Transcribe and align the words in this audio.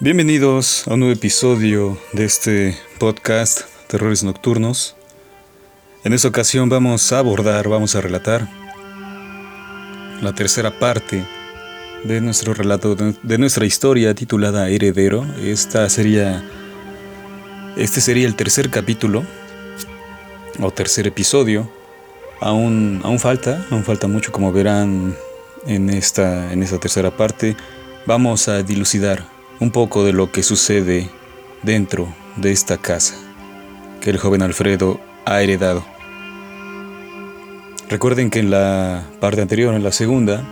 Bienvenidos 0.00 0.88
a 0.88 0.94
un 0.94 1.00
nuevo 1.00 1.14
episodio 1.14 1.96
de 2.12 2.24
este 2.24 2.76
podcast 2.98 3.62
Terrores 3.86 4.24
Nocturnos. 4.24 4.96
En 6.02 6.12
esta 6.12 6.28
ocasión 6.28 6.68
vamos 6.68 7.12
a 7.12 7.20
abordar, 7.20 7.68
vamos 7.68 7.94
a 7.94 8.00
relatar 8.00 8.48
la 10.20 10.34
tercera 10.34 10.78
parte 10.78 11.24
de 12.02 12.20
nuestro 12.20 12.52
relato, 12.52 12.96
de 12.96 13.38
nuestra 13.38 13.64
historia 13.64 14.14
titulada 14.14 14.68
Heredero. 14.68 15.24
Esta 15.40 15.88
sería, 15.88 16.42
este 17.76 18.00
sería 18.00 18.26
el 18.26 18.34
tercer 18.34 18.70
capítulo 18.70 19.24
o 20.60 20.70
tercer 20.72 21.06
episodio. 21.06 21.70
Aún, 22.40 23.00
aún 23.04 23.20
falta, 23.20 23.64
aún 23.70 23.84
falta 23.84 24.08
mucho 24.08 24.32
como 24.32 24.52
verán 24.52 25.16
en 25.66 25.90
esta, 25.90 26.52
en 26.52 26.62
esta 26.64 26.80
tercera 26.80 27.16
parte. 27.16 27.56
Vamos 28.04 28.48
a 28.48 28.64
dilucidar 28.64 29.31
un 29.62 29.70
poco 29.70 30.02
de 30.02 30.12
lo 30.12 30.32
que 30.32 30.42
sucede 30.42 31.08
dentro 31.62 32.12
de 32.34 32.50
esta 32.50 32.78
casa 32.78 33.14
que 34.00 34.10
el 34.10 34.18
joven 34.18 34.42
Alfredo 34.42 35.00
ha 35.24 35.40
heredado. 35.40 35.84
Recuerden 37.88 38.28
que 38.28 38.40
en 38.40 38.50
la 38.50 39.04
parte 39.20 39.40
anterior, 39.40 39.72
en 39.74 39.84
la 39.84 39.92
segunda, 39.92 40.42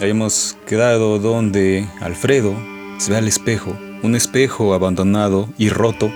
habíamos 0.00 0.56
quedado 0.64 1.18
donde 1.18 1.88
Alfredo 2.00 2.54
se 2.98 3.10
ve 3.10 3.16
al 3.16 3.26
espejo, 3.26 3.76
un 4.04 4.14
espejo 4.14 4.74
abandonado 4.74 5.48
y 5.58 5.68
roto 5.68 6.12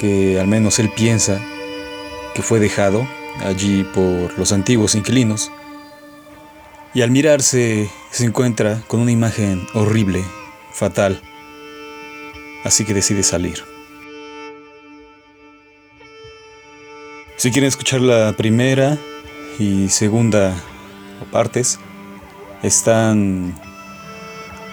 que 0.00 0.40
al 0.40 0.48
menos 0.48 0.80
él 0.80 0.90
piensa 0.96 1.40
que 2.34 2.42
fue 2.42 2.58
dejado 2.58 3.06
allí 3.46 3.84
por 3.94 4.36
los 4.36 4.50
antiguos 4.50 4.96
inquilinos. 4.96 5.52
Y 6.94 7.02
al 7.02 7.12
mirarse 7.12 7.88
se 8.10 8.24
encuentra 8.24 8.82
con 8.88 8.98
una 8.98 9.12
imagen 9.12 9.64
horrible, 9.74 10.24
fatal, 10.72 11.22
así 12.64 12.84
que 12.84 12.94
decide 12.94 13.22
salir. 13.22 13.62
Si 17.36 17.50
quieren 17.50 17.68
escuchar 17.68 18.00
la 18.00 18.32
primera 18.32 18.98
y 19.58 19.88
segunda 19.88 20.54
partes, 21.30 21.78
están 22.62 23.54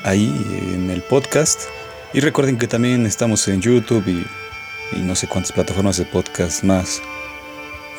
ahí 0.03 0.33
en 0.73 0.89
el 0.89 1.01
podcast. 1.01 1.61
Y 2.13 2.19
recuerden 2.19 2.57
que 2.57 2.67
también 2.67 3.05
estamos 3.05 3.47
en 3.47 3.61
YouTube 3.61 4.07
y, 4.07 4.97
no 4.97 5.15
sé 5.15 5.27
cuántas 5.27 5.51
plataformas 5.51 5.97
de 5.97 6.05
podcast 6.05 6.63
más. 6.63 7.01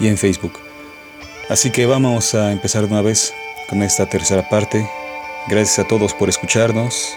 Y 0.00 0.08
en 0.08 0.18
Facebook. 0.18 0.58
Así 1.48 1.70
que 1.70 1.86
vamos 1.86 2.34
a 2.34 2.52
empezar 2.52 2.82
de 2.86 2.92
una 2.92 3.02
vez 3.02 3.32
con 3.68 3.82
esta 3.82 4.08
tercera 4.08 4.48
parte. 4.48 4.88
Gracias 5.48 5.78
a 5.78 5.88
todos 5.88 6.14
por 6.14 6.28
escucharnos 6.28 7.14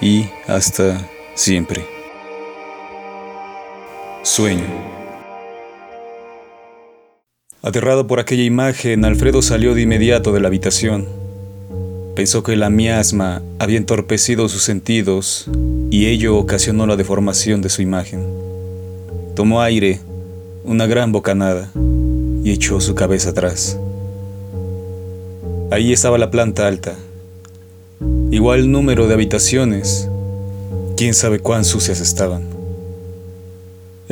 y 0.00 0.26
hasta 0.46 1.08
siempre. 1.34 1.93
Sueño. 4.24 4.64
Aterrado 7.62 8.06
por 8.06 8.20
aquella 8.20 8.42
imagen, 8.42 9.04
Alfredo 9.04 9.42
salió 9.42 9.74
de 9.74 9.82
inmediato 9.82 10.32
de 10.32 10.40
la 10.40 10.48
habitación. 10.48 11.06
Pensó 12.16 12.42
que 12.42 12.56
la 12.56 12.70
miasma 12.70 13.42
había 13.58 13.76
entorpecido 13.76 14.48
sus 14.48 14.62
sentidos 14.62 15.50
y 15.90 16.06
ello 16.06 16.38
ocasionó 16.38 16.86
la 16.86 16.96
deformación 16.96 17.60
de 17.60 17.68
su 17.68 17.82
imagen. 17.82 18.24
Tomó 19.36 19.60
aire, 19.60 20.00
una 20.64 20.86
gran 20.86 21.12
bocanada, 21.12 21.70
y 22.42 22.50
echó 22.50 22.80
su 22.80 22.94
cabeza 22.94 23.30
atrás. 23.30 23.78
Ahí 25.70 25.92
estaba 25.92 26.16
la 26.16 26.30
planta 26.30 26.66
alta. 26.66 26.94
Igual 28.30 28.72
número 28.72 29.06
de 29.06 29.12
habitaciones. 29.12 30.08
Quién 30.96 31.12
sabe 31.12 31.40
cuán 31.40 31.66
sucias 31.66 32.00
estaban. 32.00 32.53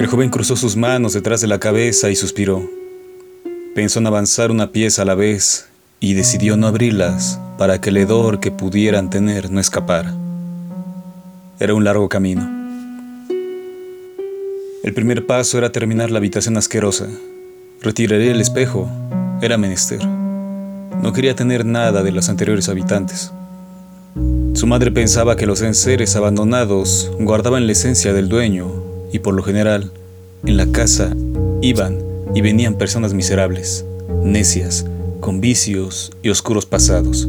El 0.02 0.08
joven 0.08 0.30
cruzó 0.30 0.56
sus 0.56 0.74
manos 0.74 1.12
detrás 1.12 1.40
de 1.42 1.46
la 1.46 1.60
cabeza 1.60 2.10
y 2.10 2.16
suspiró. 2.16 2.68
Pensó 3.76 4.00
en 4.00 4.08
avanzar 4.08 4.50
una 4.50 4.72
pieza 4.72 5.02
a 5.02 5.04
la 5.04 5.14
vez 5.14 5.68
y 6.00 6.14
decidió 6.14 6.56
no 6.56 6.66
abrirlas 6.66 7.38
para 7.56 7.80
que 7.80 7.90
el 7.90 7.98
hedor 7.98 8.40
que 8.40 8.50
pudieran 8.50 9.10
tener 9.10 9.52
no 9.52 9.60
escapara. 9.60 10.12
Era 11.60 11.74
un 11.74 11.84
largo 11.84 12.08
camino. 12.08 12.42
El 14.82 14.92
primer 14.92 15.24
paso 15.24 15.56
era 15.56 15.70
terminar 15.70 16.10
la 16.10 16.19
habitación 16.19 16.56
asquerosa. 16.56 17.06
Retiraría 17.80 18.32
el 18.32 18.40
espejo. 18.40 18.90
Era 19.40 19.56
menester. 19.56 20.04
No 20.04 21.12
quería 21.12 21.36
tener 21.36 21.64
nada 21.64 22.02
de 22.02 22.10
los 22.10 22.28
anteriores 22.28 22.69
habitantes. 22.69 23.30
Su 24.54 24.66
madre 24.66 24.90
pensaba 24.90 25.36
que 25.36 25.46
los 25.46 25.62
enseres 25.62 26.16
abandonados 26.16 27.08
guardaban 27.20 27.66
la 27.66 27.72
esencia 27.72 28.12
del 28.12 28.28
dueño 28.28 28.81
y 29.12 29.19
por 29.19 29.34
lo 29.34 29.43
general, 29.43 29.93
en 30.45 30.56
la 30.56 30.67
casa 30.67 31.15
iban 31.61 31.99
y 32.34 32.41
venían 32.41 32.75
personas 32.75 33.12
miserables, 33.12 33.84
necias, 34.25 34.87
con 35.21 35.41
vicios 35.41 36.11
y 36.23 36.31
oscuros 36.31 36.67
pasados, 36.67 37.28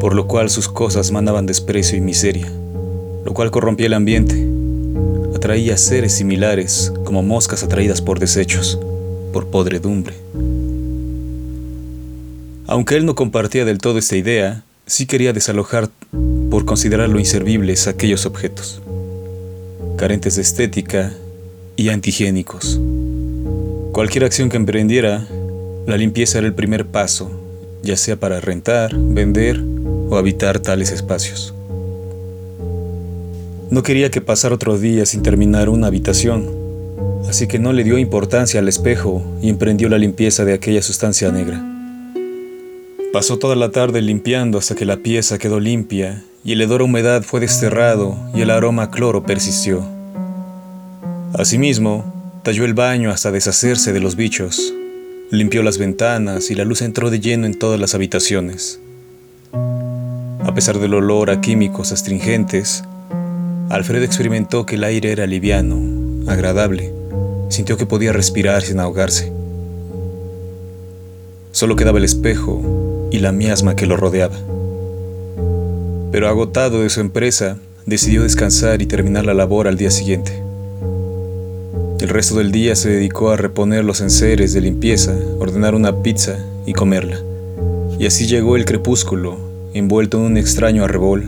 por 0.00 0.14
lo 0.14 0.26
cual 0.26 0.48
sus 0.48 0.68
cosas 0.68 1.10
mandaban 1.10 1.46
desprecio 1.46 1.98
y 1.98 2.00
miseria, 2.00 2.50
lo 3.24 3.34
cual 3.34 3.50
corrompía 3.50 3.88
el 3.88 3.94
ambiente, 3.94 4.48
atraía 5.34 5.76
seres 5.76 6.14
similares 6.14 6.92
como 7.04 7.22
moscas 7.22 7.62
atraídas 7.62 8.00
por 8.00 8.20
desechos, 8.20 8.78
por 9.32 9.48
podredumbre. 9.48 10.14
Aunque 12.68 12.96
él 12.96 13.04
no 13.04 13.14
compartía 13.14 13.64
del 13.64 13.78
todo 13.78 13.98
esta 13.98 14.16
idea, 14.16 14.64
sí 14.86 15.06
quería 15.06 15.32
desalojar 15.32 15.90
por 16.50 16.64
considerarlo 16.64 17.18
inservibles 17.18 17.86
aquellos 17.86 18.26
objetos 18.26 18.80
carentes 19.96 20.36
de 20.36 20.42
estética 20.42 21.12
y 21.74 21.88
antihigiénicos. 21.88 22.78
Cualquier 23.92 24.24
acción 24.24 24.50
que 24.50 24.58
emprendiera, 24.58 25.26
la 25.86 25.96
limpieza 25.96 26.38
era 26.38 26.46
el 26.46 26.54
primer 26.54 26.86
paso, 26.86 27.30
ya 27.82 27.96
sea 27.96 28.16
para 28.16 28.40
rentar, 28.40 28.94
vender 28.94 29.62
o 30.10 30.16
habitar 30.16 30.60
tales 30.60 30.92
espacios. 30.92 31.54
No 33.70 33.82
quería 33.82 34.10
que 34.10 34.20
pasara 34.20 34.54
otro 34.54 34.78
día 34.78 35.06
sin 35.06 35.22
terminar 35.22 35.68
una 35.68 35.86
habitación, 35.86 36.46
así 37.28 37.48
que 37.48 37.58
no 37.58 37.72
le 37.72 37.82
dio 37.82 37.98
importancia 37.98 38.60
al 38.60 38.68
espejo 38.68 39.24
y 39.40 39.48
emprendió 39.48 39.88
la 39.88 39.98
limpieza 39.98 40.44
de 40.44 40.52
aquella 40.52 40.82
sustancia 40.82 41.32
negra. 41.32 41.64
Pasó 43.12 43.38
toda 43.38 43.56
la 43.56 43.70
tarde 43.70 44.02
limpiando 44.02 44.58
hasta 44.58 44.74
que 44.74 44.84
la 44.84 44.98
pieza 44.98 45.38
quedó 45.38 45.58
limpia 45.58 46.22
y 46.46 46.52
el 46.52 46.60
hedor 46.60 46.80
a 46.80 46.84
humedad 46.84 47.24
fue 47.24 47.40
desterrado 47.40 48.16
y 48.32 48.42
el 48.42 48.50
aroma 48.50 48.84
a 48.84 48.90
cloro 48.92 49.24
persistió. 49.24 49.84
Asimismo, 51.34 52.04
talló 52.44 52.64
el 52.64 52.72
baño 52.72 53.10
hasta 53.10 53.32
deshacerse 53.32 53.92
de 53.92 53.98
los 53.98 54.14
bichos, 54.14 54.72
limpió 55.32 55.64
las 55.64 55.76
ventanas 55.76 56.52
y 56.52 56.54
la 56.54 56.64
luz 56.64 56.82
entró 56.82 57.10
de 57.10 57.18
lleno 57.18 57.46
en 57.46 57.58
todas 57.58 57.80
las 57.80 57.96
habitaciones. 57.96 58.78
A 59.52 60.54
pesar 60.54 60.78
del 60.78 60.94
olor 60.94 61.30
a 61.30 61.40
químicos 61.40 61.90
astringentes, 61.90 62.84
Alfredo 63.68 64.04
experimentó 64.04 64.66
que 64.66 64.76
el 64.76 64.84
aire 64.84 65.10
era 65.10 65.26
liviano, 65.26 66.30
agradable, 66.30 66.92
sintió 67.48 67.76
que 67.76 67.86
podía 67.86 68.12
respirar 68.12 68.62
sin 68.62 68.78
ahogarse. 68.78 69.32
Solo 71.50 71.74
quedaba 71.74 71.98
el 71.98 72.04
espejo 72.04 73.08
y 73.10 73.18
la 73.18 73.32
miasma 73.32 73.74
que 73.74 73.86
lo 73.86 73.96
rodeaba 73.96 74.38
pero 76.12 76.28
agotado 76.28 76.82
de 76.82 76.90
su 76.90 77.00
empresa, 77.00 77.58
decidió 77.86 78.22
descansar 78.22 78.82
y 78.82 78.86
terminar 78.86 79.24
la 79.24 79.34
labor 79.34 79.68
al 79.68 79.76
día 79.76 79.90
siguiente. 79.90 80.42
El 82.00 82.08
resto 82.08 82.36
del 82.36 82.52
día 82.52 82.76
se 82.76 82.90
dedicó 82.90 83.30
a 83.30 83.36
reponer 83.36 83.84
los 83.84 84.00
enseres 84.00 84.52
de 84.52 84.60
limpieza, 84.60 85.14
ordenar 85.38 85.74
una 85.74 86.02
pizza 86.02 86.36
y 86.66 86.72
comerla. 86.72 87.18
Y 87.98 88.06
así 88.06 88.26
llegó 88.26 88.56
el 88.56 88.66
crepúsculo, 88.66 89.38
envuelto 89.72 90.18
en 90.18 90.24
un 90.24 90.36
extraño 90.36 90.84
arrebol, 90.84 91.24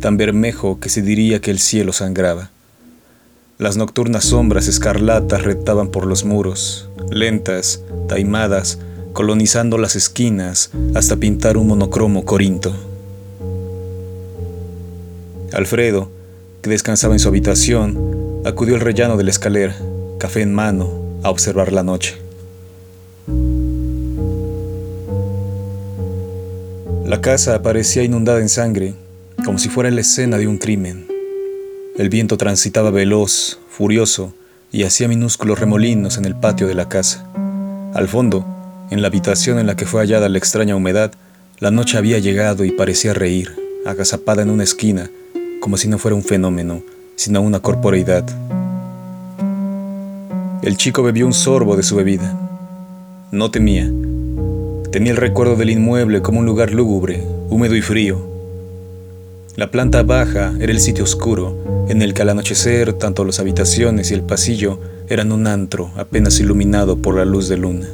tan 0.00 0.16
bermejo 0.16 0.78
que 0.80 0.90
se 0.90 1.00
diría 1.00 1.40
que 1.40 1.50
el 1.50 1.58
cielo 1.58 1.92
sangraba. 1.92 2.50
Las 3.58 3.76
nocturnas 3.76 4.24
sombras 4.24 4.68
escarlatas 4.68 5.44
retaban 5.44 5.88
por 5.88 6.06
los 6.06 6.24
muros, 6.24 6.88
lentas, 7.10 7.80
taimadas, 8.08 8.80
colonizando 9.12 9.78
las 9.78 9.96
esquinas 9.96 10.70
hasta 10.94 11.16
pintar 11.16 11.56
un 11.56 11.68
monocromo 11.68 12.24
corinto. 12.24 12.74
Alfredo, 15.54 16.10
que 16.62 16.70
descansaba 16.70 17.14
en 17.14 17.20
su 17.20 17.28
habitación, 17.28 18.42
acudió 18.44 18.74
al 18.74 18.80
rellano 18.80 19.16
de 19.16 19.24
la 19.24 19.30
escalera, 19.30 19.76
café 20.18 20.42
en 20.42 20.54
mano, 20.54 20.90
a 21.22 21.30
observar 21.30 21.72
la 21.72 21.82
noche. 21.82 22.16
La 27.04 27.20
casa 27.20 27.62
parecía 27.62 28.02
inundada 28.02 28.40
en 28.40 28.48
sangre, 28.48 28.94
como 29.44 29.58
si 29.58 29.68
fuera 29.68 29.90
la 29.90 30.00
escena 30.00 30.38
de 30.38 30.46
un 30.46 30.58
crimen. 30.58 31.06
El 31.98 32.08
viento 32.08 32.38
transitaba 32.38 32.90
veloz, 32.90 33.58
furioso, 33.68 34.32
y 34.72 34.84
hacía 34.84 35.08
minúsculos 35.08 35.58
remolinos 35.58 36.16
en 36.16 36.24
el 36.24 36.34
patio 36.34 36.66
de 36.66 36.74
la 36.74 36.88
casa. 36.88 37.26
Al 37.92 38.08
fondo, 38.08 38.46
en 38.90 39.02
la 39.02 39.08
habitación 39.08 39.58
en 39.58 39.66
la 39.66 39.76
que 39.76 39.84
fue 39.84 40.00
hallada 40.00 40.30
la 40.30 40.38
extraña 40.38 40.74
humedad, 40.74 41.12
la 41.58 41.70
noche 41.70 41.98
había 41.98 42.18
llegado 42.18 42.64
y 42.64 42.70
parecía 42.70 43.12
reír, 43.12 43.54
agazapada 43.84 44.42
en 44.42 44.50
una 44.50 44.64
esquina, 44.64 45.10
como 45.62 45.76
si 45.76 45.86
no 45.86 45.96
fuera 45.96 46.16
un 46.16 46.24
fenómeno, 46.24 46.82
sino 47.14 47.40
una 47.40 47.60
corporeidad. 47.60 48.24
El 50.60 50.76
chico 50.76 51.04
bebió 51.04 51.24
un 51.24 51.32
sorbo 51.32 51.76
de 51.76 51.84
su 51.84 51.94
bebida. 51.94 52.36
No 53.30 53.52
temía. 53.52 53.88
Tenía 54.90 55.12
el 55.12 55.16
recuerdo 55.16 55.54
del 55.54 55.70
inmueble 55.70 56.20
como 56.20 56.40
un 56.40 56.46
lugar 56.46 56.72
lúgubre, 56.72 57.24
húmedo 57.48 57.76
y 57.76 57.80
frío. 57.80 58.20
La 59.54 59.70
planta 59.70 60.02
baja 60.02 60.52
era 60.58 60.72
el 60.72 60.80
sitio 60.80 61.04
oscuro, 61.04 61.56
en 61.88 62.02
el 62.02 62.12
que 62.12 62.22
al 62.22 62.30
anochecer 62.30 62.94
tanto 62.94 63.24
las 63.24 63.38
habitaciones 63.38 64.10
y 64.10 64.14
el 64.14 64.22
pasillo 64.22 64.80
eran 65.08 65.30
un 65.30 65.46
antro 65.46 65.92
apenas 65.96 66.40
iluminado 66.40 66.96
por 66.96 67.14
la 67.14 67.24
luz 67.24 67.48
de 67.48 67.56
luna. 67.56 67.86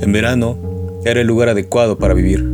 En 0.00 0.10
verano 0.10 0.58
era 1.04 1.20
el 1.20 1.26
lugar 1.28 1.50
adecuado 1.50 1.98
para 1.98 2.14
vivir, 2.14 2.44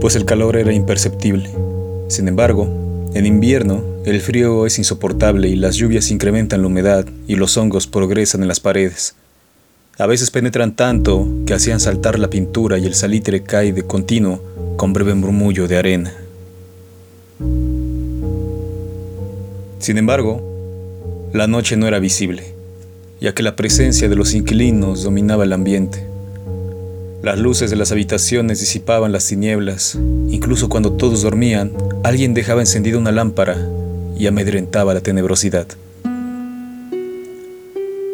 pues 0.00 0.16
el 0.16 0.24
calor 0.24 0.56
era 0.56 0.72
imperceptible. 0.72 1.63
Sin 2.08 2.28
embargo, 2.28 2.68
en 3.14 3.26
invierno 3.26 3.82
el 4.04 4.20
frío 4.20 4.66
es 4.66 4.78
insoportable 4.78 5.48
y 5.48 5.56
las 5.56 5.76
lluvias 5.76 6.10
incrementan 6.10 6.60
la 6.60 6.66
humedad 6.66 7.06
y 7.26 7.36
los 7.36 7.56
hongos 7.56 7.86
progresan 7.86 8.42
en 8.42 8.48
las 8.48 8.60
paredes. 8.60 9.14
A 9.96 10.06
veces 10.06 10.30
penetran 10.30 10.76
tanto 10.76 11.26
que 11.46 11.54
hacían 11.54 11.80
saltar 11.80 12.18
la 12.18 12.28
pintura 12.28 12.78
y 12.78 12.86
el 12.86 12.94
salitre 12.94 13.42
cae 13.42 13.72
de 13.72 13.82
continuo 13.82 14.42
con 14.76 14.92
breve 14.92 15.14
murmullo 15.14 15.68
de 15.68 15.76
arena. 15.78 16.12
Sin 19.78 19.98
embargo, 19.98 21.30
la 21.32 21.46
noche 21.46 21.76
no 21.76 21.86
era 21.86 21.98
visible, 21.98 22.42
ya 23.20 23.34
que 23.34 23.42
la 23.42 23.56
presencia 23.56 24.08
de 24.08 24.16
los 24.16 24.34
inquilinos 24.34 25.02
dominaba 25.02 25.44
el 25.44 25.52
ambiente. 25.52 26.13
Las 27.24 27.38
luces 27.38 27.70
de 27.70 27.76
las 27.76 27.90
habitaciones 27.90 28.60
disipaban 28.60 29.10
las 29.10 29.26
tinieblas. 29.26 29.98
Incluso 30.28 30.68
cuando 30.68 30.92
todos 30.92 31.22
dormían, 31.22 31.72
alguien 32.02 32.34
dejaba 32.34 32.60
encendida 32.60 32.98
una 32.98 33.12
lámpara 33.12 33.56
y 34.14 34.26
amedrentaba 34.26 34.92
la 34.92 35.00
tenebrosidad. 35.00 35.66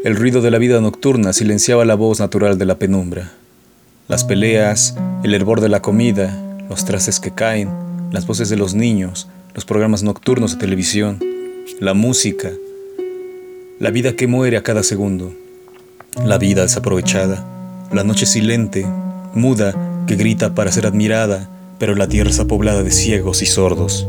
El 0.04 0.14
ruido 0.14 0.42
de 0.42 0.52
la 0.52 0.58
vida 0.58 0.80
nocturna 0.80 1.32
silenciaba 1.32 1.84
la 1.84 1.96
voz 1.96 2.20
natural 2.20 2.56
de 2.56 2.66
la 2.66 2.78
penumbra. 2.78 3.32
Las 4.06 4.22
peleas, 4.22 4.94
el 5.24 5.34
hervor 5.34 5.60
de 5.60 5.70
la 5.70 5.82
comida, 5.82 6.40
los 6.68 6.84
trastes 6.84 7.18
que 7.18 7.32
caen, 7.32 7.68
las 8.12 8.28
voces 8.28 8.48
de 8.48 8.58
los 8.58 8.74
niños, 8.74 9.26
los 9.56 9.64
programas 9.64 10.04
nocturnos 10.04 10.52
de 10.52 10.58
televisión, 10.60 11.18
la 11.80 11.94
música, 11.94 12.52
la 13.80 13.90
vida 13.90 14.14
que 14.14 14.28
muere 14.28 14.56
a 14.56 14.62
cada 14.62 14.84
segundo, 14.84 15.34
la 16.24 16.38
vida 16.38 16.62
desaprovechada 16.62 17.44
la 17.92 18.04
noche 18.04 18.26
silente, 18.26 18.86
muda, 19.34 19.74
que 20.06 20.16
grita 20.16 20.54
para 20.54 20.70
ser 20.70 20.86
admirada, 20.86 21.48
pero 21.78 21.94
la 21.94 22.08
tierra 22.08 22.30
está 22.30 22.44
poblada 22.44 22.82
de 22.82 22.90
ciegos 22.90 23.42
y 23.42 23.46
sordos. 23.46 24.06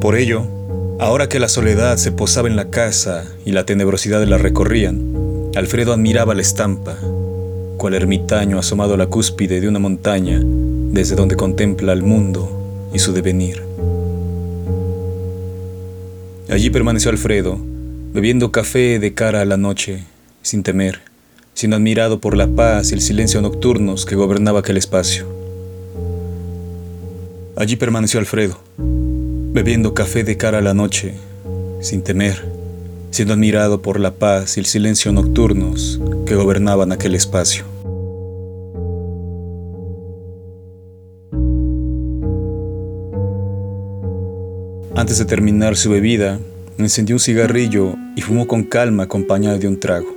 Por 0.00 0.16
ello, 0.16 0.46
ahora 0.98 1.28
que 1.28 1.40
la 1.40 1.48
soledad 1.48 1.96
se 1.96 2.12
posaba 2.12 2.48
en 2.48 2.56
la 2.56 2.70
casa 2.70 3.24
y 3.44 3.52
la 3.52 3.64
tenebrosidad 3.64 4.24
la 4.24 4.38
recorrían, 4.38 5.50
Alfredo 5.54 5.92
admiraba 5.92 6.34
la 6.34 6.42
estampa, 6.42 6.96
cual 7.76 7.94
ermitaño 7.94 8.58
asomado 8.58 8.94
a 8.94 8.96
la 8.96 9.06
cúspide 9.06 9.60
de 9.60 9.68
una 9.68 9.78
montaña, 9.78 10.40
desde 10.42 11.16
donde 11.16 11.36
contempla 11.36 11.92
el 11.92 12.02
mundo 12.02 12.88
y 12.92 12.98
su 12.98 13.12
devenir. 13.12 13.67
Allí 16.50 16.70
permaneció 16.70 17.10
Alfredo, 17.10 17.58
bebiendo 18.14 18.50
café 18.52 18.98
de 18.98 19.12
cara 19.12 19.42
a 19.42 19.44
la 19.44 19.58
noche, 19.58 20.04
sin 20.40 20.62
temer, 20.62 21.00
sino 21.52 21.76
admirado 21.76 22.20
por 22.20 22.38
la 22.38 22.46
paz 22.46 22.90
y 22.90 22.94
el 22.94 23.02
silencio 23.02 23.42
nocturnos 23.42 24.06
que 24.06 24.16
gobernaba 24.16 24.60
aquel 24.60 24.78
espacio. 24.78 25.26
Allí 27.54 27.76
permaneció 27.76 28.18
Alfredo, 28.18 28.58
bebiendo 28.78 29.92
café 29.92 30.24
de 30.24 30.38
cara 30.38 30.58
a 30.58 30.62
la 30.62 30.72
noche, 30.72 31.12
sin 31.82 32.00
temer, 32.00 32.42
siendo 33.10 33.34
admirado 33.34 33.82
por 33.82 34.00
la 34.00 34.14
paz 34.14 34.56
y 34.56 34.60
el 34.60 34.66
silencio 34.66 35.12
nocturnos 35.12 36.00
que 36.24 36.34
gobernaban 36.34 36.92
aquel 36.92 37.14
espacio. 37.14 37.66
Antes 45.08 45.20
de 45.20 45.24
terminar 45.24 45.74
su 45.74 45.88
bebida, 45.88 46.38
encendió 46.76 47.16
un 47.16 47.20
cigarrillo 47.20 47.94
y 48.14 48.20
fumó 48.20 48.46
con 48.46 48.62
calma 48.62 49.04
acompañado 49.04 49.58
de 49.58 49.66
un 49.66 49.80
trago. 49.80 50.14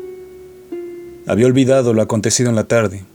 Había 1.25 1.45
olvidado 1.45 1.93
lo 1.93 2.01
acontecido 2.01 2.49
en 2.49 2.57
la 2.57 2.65
tarde, 2.65 3.05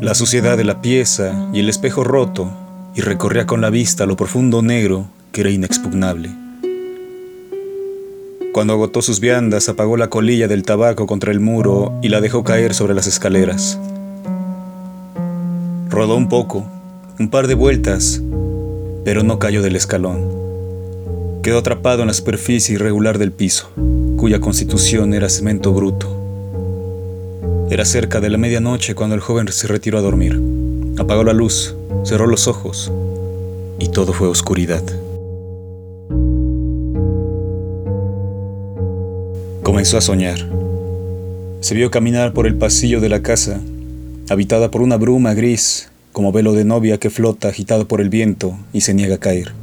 la 0.00 0.16
suciedad 0.16 0.56
de 0.56 0.64
la 0.64 0.82
pieza 0.82 1.50
y 1.54 1.60
el 1.60 1.68
espejo 1.68 2.02
roto, 2.02 2.50
y 2.96 3.02
recorría 3.02 3.46
con 3.46 3.60
la 3.60 3.70
vista 3.70 4.06
lo 4.06 4.16
profundo 4.16 4.60
negro 4.60 5.06
que 5.30 5.42
era 5.42 5.50
inexpugnable. 5.50 6.30
Cuando 8.52 8.72
agotó 8.72 9.00
sus 9.00 9.20
viandas, 9.20 9.68
apagó 9.68 9.96
la 9.96 10.10
colilla 10.10 10.48
del 10.48 10.64
tabaco 10.64 11.06
contra 11.06 11.30
el 11.30 11.38
muro 11.38 11.96
y 12.02 12.08
la 12.08 12.20
dejó 12.20 12.42
caer 12.42 12.74
sobre 12.74 12.94
las 12.94 13.06
escaleras. 13.06 13.78
Rodó 15.90 16.16
un 16.16 16.28
poco, 16.28 16.66
un 17.20 17.30
par 17.30 17.46
de 17.46 17.54
vueltas, 17.54 18.20
pero 19.04 19.22
no 19.22 19.38
cayó 19.38 19.62
del 19.62 19.76
escalón. 19.76 20.37
Quedó 21.48 21.60
atrapado 21.60 22.02
en 22.02 22.08
la 22.08 22.12
superficie 22.12 22.74
irregular 22.74 23.16
del 23.16 23.32
piso, 23.32 23.70
cuya 24.18 24.38
constitución 24.38 25.14
era 25.14 25.30
cemento 25.30 25.72
bruto. 25.72 26.06
Era 27.70 27.86
cerca 27.86 28.20
de 28.20 28.28
la 28.28 28.36
medianoche 28.36 28.94
cuando 28.94 29.14
el 29.14 29.22
joven 29.22 29.48
se 29.50 29.66
retiró 29.66 29.96
a 29.96 30.02
dormir. 30.02 30.38
Apagó 30.98 31.24
la 31.24 31.32
luz, 31.32 31.74
cerró 32.04 32.26
los 32.26 32.48
ojos 32.48 32.92
y 33.78 33.88
todo 33.88 34.12
fue 34.12 34.28
oscuridad. 34.28 34.82
Comenzó 39.62 39.96
a 39.96 40.02
soñar. 40.02 40.46
Se 41.62 41.74
vio 41.74 41.90
caminar 41.90 42.34
por 42.34 42.46
el 42.46 42.56
pasillo 42.56 43.00
de 43.00 43.08
la 43.08 43.22
casa, 43.22 43.58
habitada 44.28 44.70
por 44.70 44.82
una 44.82 44.98
bruma 44.98 45.32
gris, 45.32 45.88
como 46.12 46.30
velo 46.30 46.52
de 46.52 46.66
novia 46.66 46.98
que 46.98 47.08
flota 47.08 47.48
agitado 47.48 47.88
por 47.88 48.02
el 48.02 48.10
viento 48.10 48.54
y 48.74 48.82
se 48.82 48.92
niega 48.92 49.14
a 49.14 49.18
caer. 49.18 49.57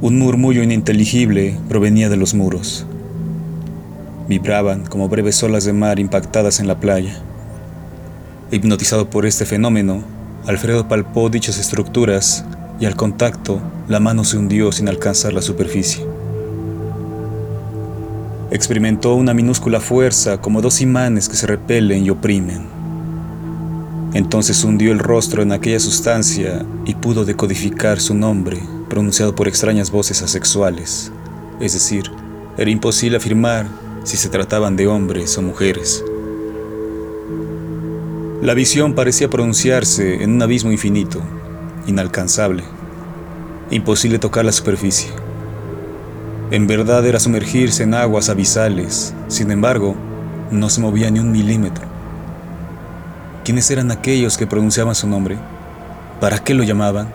Un 0.00 0.16
murmullo 0.16 0.62
ininteligible 0.62 1.58
provenía 1.68 2.08
de 2.08 2.16
los 2.16 2.32
muros. 2.32 2.86
Vibraban 4.28 4.86
como 4.86 5.08
breves 5.08 5.42
olas 5.42 5.64
de 5.64 5.72
mar 5.72 5.98
impactadas 5.98 6.60
en 6.60 6.68
la 6.68 6.78
playa. 6.78 7.20
Hipnotizado 8.52 9.10
por 9.10 9.26
este 9.26 9.44
fenómeno, 9.44 10.04
Alfredo 10.46 10.86
palpó 10.86 11.30
dichas 11.30 11.58
estructuras 11.58 12.44
y 12.78 12.86
al 12.86 12.94
contacto 12.94 13.60
la 13.88 13.98
mano 13.98 14.22
se 14.22 14.36
hundió 14.38 14.70
sin 14.70 14.88
alcanzar 14.88 15.32
la 15.32 15.42
superficie. 15.42 16.06
Experimentó 18.52 19.16
una 19.16 19.34
minúscula 19.34 19.80
fuerza 19.80 20.40
como 20.40 20.62
dos 20.62 20.80
imanes 20.80 21.28
que 21.28 21.34
se 21.34 21.48
repelen 21.48 22.04
y 22.04 22.10
oprimen. 22.10 22.68
Entonces 24.14 24.62
hundió 24.62 24.92
el 24.92 25.00
rostro 25.00 25.42
en 25.42 25.50
aquella 25.50 25.80
sustancia 25.80 26.64
y 26.86 26.94
pudo 26.94 27.24
decodificar 27.24 27.98
su 27.98 28.14
nombre 28.14 28.60
pronunciado 28.88 29.34
por 29.34 29.48
extrañas 29.48 29.90
voces 29.90 30.22
asexuales, 30.22 31.12
es 31.60 31.72
decir, 31.74 32.10
era 32.56 32.70
imposible 32.70 33.16
afirmar 33.16 33.66
si 34.04 34.16
se 34.16 34.28
trataban 34.28 34.76
de 34.76 34.86
hombres 34.86 35.36
o 35.38 35.42
mujeres. 35.42 36.04
La 38.42 38.54
visión 38.54 38.94
parecía 38.94 39.28
pronunciarse 39.28 40.22
en 40.22 40.32
un 40.32 40.42
abismo 40.42 40.72
infinito, 40.72 41.20
inalcanzable, 41.86 42.62
imposible 43.70 44.18
tocar 44.18 44.44
la 44.44 44.52
superficie. 44.52 45.10
En 46.50 46.66
verdad 46.66 47.04
era 47.06 47.20
sumergirse 47.20 47.82
en 47.82 47.94
aguas 47.94 48.28
abisales, 48.28 49.12
sin 49.28 49.50
embargo, 49.50 49.96
no 50.50 50.70
se 50.70 50.80
movía 50.80 51.10
ni 51.10 51.18
un 51.18 51.30
milímetro. 51.30 51.84
¿Quiénes 53.44 53.70
eran 53.70 53.90
aquellos 53.90 54.38
que 54.38 54.46
pronunciaban 54.46 54.94
su 54.94 55.08
nombre? 55.08 55.36
¿Para 56.20 56.38
qué 56.38 56.54
lo 56.54 56.62
llamaban? 56.62 57.12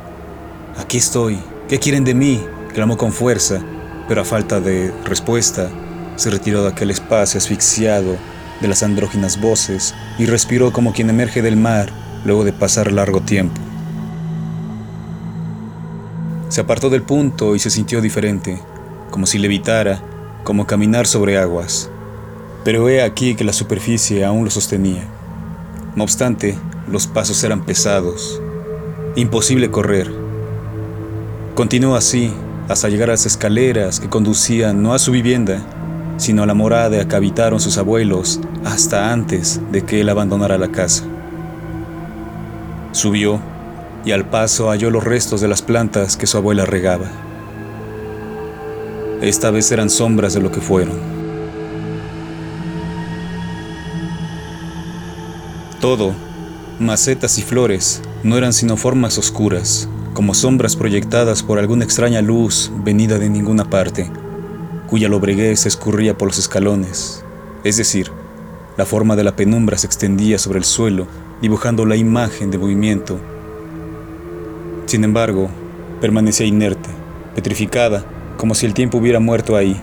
Aquí 0.78 0.98
estoy, 0.98 1.40
¿Qué 1.74 1.80
quieren 1.80 2.04
de 2.04 2.14
mí? 2.14 2.40
clamó 2.72 2.98
con 2.98 3.12
fuerza, 3.12 3.60
pero 4.08 4.22
a 4.22 4.26
falta 4.26 4.60
de 4.60 4.94
respuesta, 5.06 5.72
se 6.18 6.30
retiró 6.30 6.62
de 6.62 6.70
aquel 6.70 6.92
espacio 6.92 7.40
asfixiado 7.40 8.16
de 8.62 8.68
las 8.68 8.84
andróginas 8.84 9.42
voces 9.42 9.96
y 10.20 10.28
respiró 10.28 10.72
como 10.72 10.94
quien 10.94 11.10
emerge 11.10 11.42
del 11.42 11.58
mar 11.58 11.90
luego 12.26 12.44
de 12.44 12.54
pasar 12.54 12.92
largo 12.92 13.22
tiempo. 13.22 13.60
Se 16.50 16.62
apartó 16.62 16.92
del 16.92 17.02
punto 17.02 17.56
y 17.56 17.60
se 17.60 17.72
sintió 17.72 18.02
diferente, 18.02 18.62
como 19.10 19.26
si 19.26 19.40
levitara, 19.40 20.00
como 20.44 20.68
caminar 20.68 21.08
sobre 21.08 21.40
aguas. 21.40 21.90
Pero 22.64 22.88
he 22.88 23.02
aquí 23.02 23.34
que 23.34 23.46
la 23.46 23.52
superficie 23.52 24.24
aún 24.24 24.46
lo 24.46 24.52
sostenía. 24.52 25.08
No 25.96 26.04
obstante, 26.04 26.56
los 26.88 27.08
pasos 27.08 27.44
eran 27.44 27.66
pesados. 27.66 28.40
Imposible 29.16 29.72
correr. 29.72 30.23
Continuó 31.56 31.96
así 31.96 32.34
hasta 32.68 32.90
llegar 32.90 33.10
a 33.10 33.14
las 33.14 33.28
escaleras 33.28 34.00
que 34.00 34.10
conducían 34.10 34.82
no 34.82 34.96
a 34.96 35.00
su 35.00 35.12
vivienda, 35.12 35.62
sino 36.18 36.42
a 36.42 36.46
la 36.48 36.56
morada 36.56 37.08
que 37.08 37.16
habitaron 37.16 37.60
sus 37.60 37.78
abuelos 37.78 38.40
hasta 38.66 39.14
antes 39.14 39.62
de 39.72 39.84
que 39.84 40.02
él 40.02 40.10
abandonara 40.10 40.58
la 40.58 40.70
casa. 40.70 41.04
Subió 42.92 43.40
y 44.04 44.14
al 44.14 44.26
paso 44.26 44.70
halló 44.70 44.90
los 44.90 45.04
restos 45.04 45.42
de 45.42 45.48
las 45.48 45.62
plantas 45.62 46.18
que 46.18 46.26
su 46.26 46.38
abuela 46.38 46.66
regaba. 46.66 47.06
Esta 49.22 49.52
vez 49.52 49.72
eran 49.72 49.92
sombras 49.92 50.34
de 50.34 50.42
lo 50.42 50.52
que 50.52 50.60
fueron. 50.60 50.98
Todo, 55.80 56.14
macetas 56.80 57.38
y 57.38 57.44
flores, 57.44 58.02
no 58.24 58.38
eran 58.38 58.54
sino 58.54 58.76
formas 58.76 59.18
oscuras, 59.20 59.88
como 60.14 60.34
sombras 60.34 60.76
proyectadas 60.76 61.44
por 61.44 61.60
alguna 61.60 61.84
extraña 61.84 62.22
luz 62.22 62.72
venida 62.84 63.18
de 63.18 63.30
ninguna 63.30 63.70
parte, 63.70 64.10
cuya 64.88 65.10
lobreguez 65.10 65.66
escurría 65.66 66.18
por 66.18 66.28
los 66.30 66.38
escalones, 66.38 67.24
es 67.64 67.78
decir, 67.78 68.12
la 68.78 68.86
forma 68.86 69.16
de 69.16 69.24
la 69.24 69.36
penumbra 69.36 69.78
se 69.78 69.88
extendía 69.88 70.38
sobre 70.38 70.60
el 70.60 70.66
suelo, 70.66 71.08
dibujando 71.42 71.86
la 71.86 71.96
imagen 71.96 72.52
de 72.52 72.58
movimiento. 72.58 73.20
Sin 74.86 75.04
embargo, 75.04 75.50
permanecía 76.02 76.46
inerte, 76.46 76.90
petrificada, 77.36 78.04
como 78.38 78.56
si 78.56 78.66
el 78.66 78.74
tiempo 78.74 78.98
hubiera 78.98 79.20
muerto 79.20 79.56
ahí. 79.56 79.80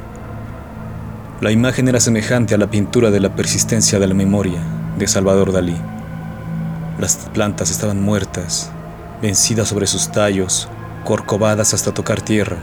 La 1.41 1.53
imagen 1.53 1.89
era 1.89 2.01
semejante 2.01 2.55
a 2.55 2.59
la 2.59 2.71
pintura 2.71 3.11
de 3.11 3.21
la 3.21 3.35
persistencia 3.35 3.99
de 3.99 4.07
la 4.07 4.15
memoria 4.15 4.61
de 4.99 5.07
Salvador 5.07 5.53
Dalí. 5.53 5.77
Las 6.99 7.17
plantas 7.33 7.71
estaban 7.71 8.03
muertas, 8.03 8.71
vencidas 9.21 9.69
sobre 9.69 9.87
sus 9.87 10.11
tallos, 10.11 10.69
corcovadas 11.05 11.75
hasta 11.75 11.93
tocar 11.93 12.21
tierra. 12.21 12.59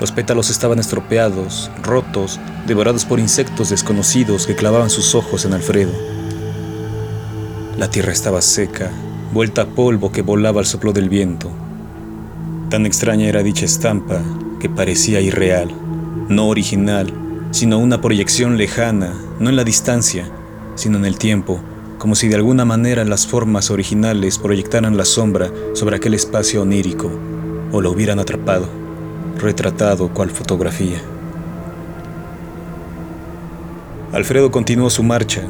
Los 0.00 0.12
pétalos 0.12 0.50
estaban 0.50 0.78
estropeados, 0.78 1.70
rotos, 1.82 2.38
devorados 2.66 3.04
por 3.04 3.18
insectos 3.18 3.70
desconocidos 3.70 4.46
que 4.46 4.54
clavaban 4.54 4.90
sus 4.90 5.14
ojos 5.14 5.44
en 5.44 5.54
Alfredo. 5.54 5.92
La 7.76 7.90
tierra 7.90 8.12
estaba 8.12 8.40
seca, 8.42 8.90
vuelta 9.32 9.62
a 9.62 9.66
polvo 9.66 10.12
que 10.12 10.22
volaba 10.22 10.60
al 10.60 10.66
soplo 10.66 10.92
del 10.92 11.08
viento. 11.08 11.50
Tan 12.70 12.86
extraña 12.86 13.26
era 13.26 13.42
dicha 13.42 13.64
estampa 13.64 14.20
que 14.60 14.68
parecía 14.68 15.20
irreal, 15.20 15.70
no 16.28 16.48
original, 16.48 17.12
sino 17.50 17.78
una 17.78 18.00
proyección 18.00 18.56
lejana, 18.56 19.14
no 19.40 19.48
en 19.48 19.56
la 19.56 19.64
distancia, 19.64 20.30
sino 20.74 20.98
en 20.98 21.06
el 21.06 21.18
tiempo, 21.18 21.60
como 21.98 22.14
si 22.14 22.28
de 22.28 22.36
alguna 22.36 22.64
manera 22.64 23.04
las 23.04 23.26
formas 23.26 23.70
originales 23.70 24.38
proyectaran 24.38 24.96
la 24.96 25.04
sombra 25.04 25.50
sobre 25.74 25.96
aquel 25.96 26.14
espacio 26.14 26.62
onírico, 26.62 27.10
o 27.72 27.80
lo 27.80 27.90
hubieran 27.90 28.18
atrapado, 28.18 28.68
retratado 29.36 30.08
cual 30.08 30.30
fotografía. 30.30 31.00
Alfredo 34.12 34.50
continuó 34.50 34.88
su 34.88 35.02
marcha, 35.02 35.42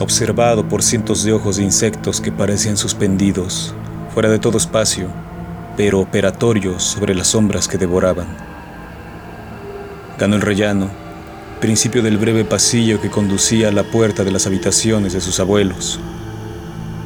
observado 0.00 0.68
por 0.68 0.82
cientos 0.82 1.24
de 1.24 1.32
ojos 1.32 1.56
de 1.56 1.64
insectos 1.64 2.20
que 2.20 2.32
parecían 2.32 2.76
suspendidos, 2.76 3.74
fuera 4.14 4.30
de 4.30 4.38
todo 4.38 4.56
espacio, 4.56 5.08
pero 5.76 6.00
operatorios 6.00 6.82
sobre 6.82 7.14
las 7.14 7.28
sombras 7.28 7.68
que 7.68 7.78
devoraban. 7.78 8.26
Ganó 10.18 10.36
el 10.36 10.42
rellano, 10.42 10.88
principio 11.60 12.02
del 12.02 12.18
breve 12.18 12.44
pasillo 12.44 13.00
que 13.00 13.10
conducía 13.10 13.68
a 13.68 13.72
la 13.72 13.82
puerta 13.84 14.24
de 14.24 14.30
las 14.30 14.46
habitaciones 14.46 15.14
de 15.14 15.20
sus 15.20 15.40
abuelos, 15.40 15.98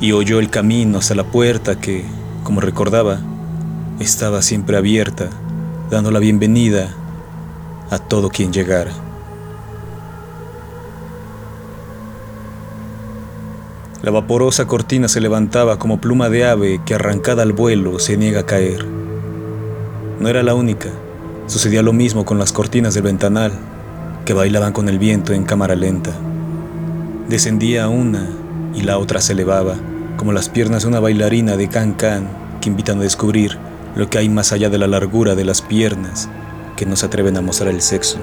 y 0.00 0.12
oyó 0.12 0.40
el 0.40 0.50
camino 0.50 0.98
hasta 0.98 1.14
la 1.14 1.24
puerta 1.24 1.80
que, 1.80 2.04
como 2.42 2.60
recordaba, 2.60 3.20
estaba 4.00 4.42
siempre 4.42 4.76
abierta, 4.76 5.28
dando 5.90 6.10
la 6.10 6.18
bienvenida 6.18 6.94
a 7.90 7.98
todo 7.98 8.28
quien 8.30 8.52
llegara. 8.52 8.92
La 14.02 14.10
vaporosa 14.10 14.66
cortina 14.66 15.08
se 15.08 15.20
levantaba 15.20 15.78
como 15.78 16.00
pluma 16.00 16.30
de 16.30 16.46
ave 16.46 16.80
que 16.86 16.94
arrancada 16.94 17.42
al 17.42 17.52
vuelo 17.52 17.98
se 17.98 18.16
niega 18.16 18.40
a 18.40 18.46
caer. 18.46 18.86
No 20.18 20.28
era 20.28 20.42
la 20.42 20.54
única, 20.54 20.88
sucedía 21.46 21.82
lo 21.82 21.92
mismo 21.92 22.24
con 22.24 22.38
las 22.38 22.52
cortinas 22.52 22.94
del 22.94 23.02
ventanal, 23.02 23.52
que 24.24 24.34
bailaban 24.34 24.72
con 24.72 24.88
el 24.88 24.98
viento 24.98 25.32
en 25.32 25.44
cámara 25.44 25.74
lenta. 25.74 26.12
Descendía 27.28 27.88
una 27.88 28.28
y 28.74 28.82
la 28.82 28.98
otra 28.98 29.20
se 29.20 29.32
elevaba, 29.32 29.76
como 30.16 30.32
las 30.32 30.48
piernas 30.48 30.82
de 30.82 30.88
una 30.88 31.00
bailarina 31.00 31.56
de 31.56 31.68
can-can 31.68 32.28
que 32.60 32.68
invitan 32.68 32.98
a 32.98 33.02
descubrir 33.02 33.58
lo 33.96 34.08
que 34.08 34.18
hay 34.18 34.28
más 34.28 34.52
allá 34.52 34.68
de 34.68 34.78
la 34.78 34.86
largura 34.86 35.34
de 35.34 35.44
las 35.44 35.62
piernas 35.62 36.28
que 36.76 36.86
no 36.86 36.96
se 36.96 37.06
atreven 37.06 37.36
a 37.36 37.42
mostrar 37.42 37.70
el 37.70 37.82
sexo. 37.82 38.18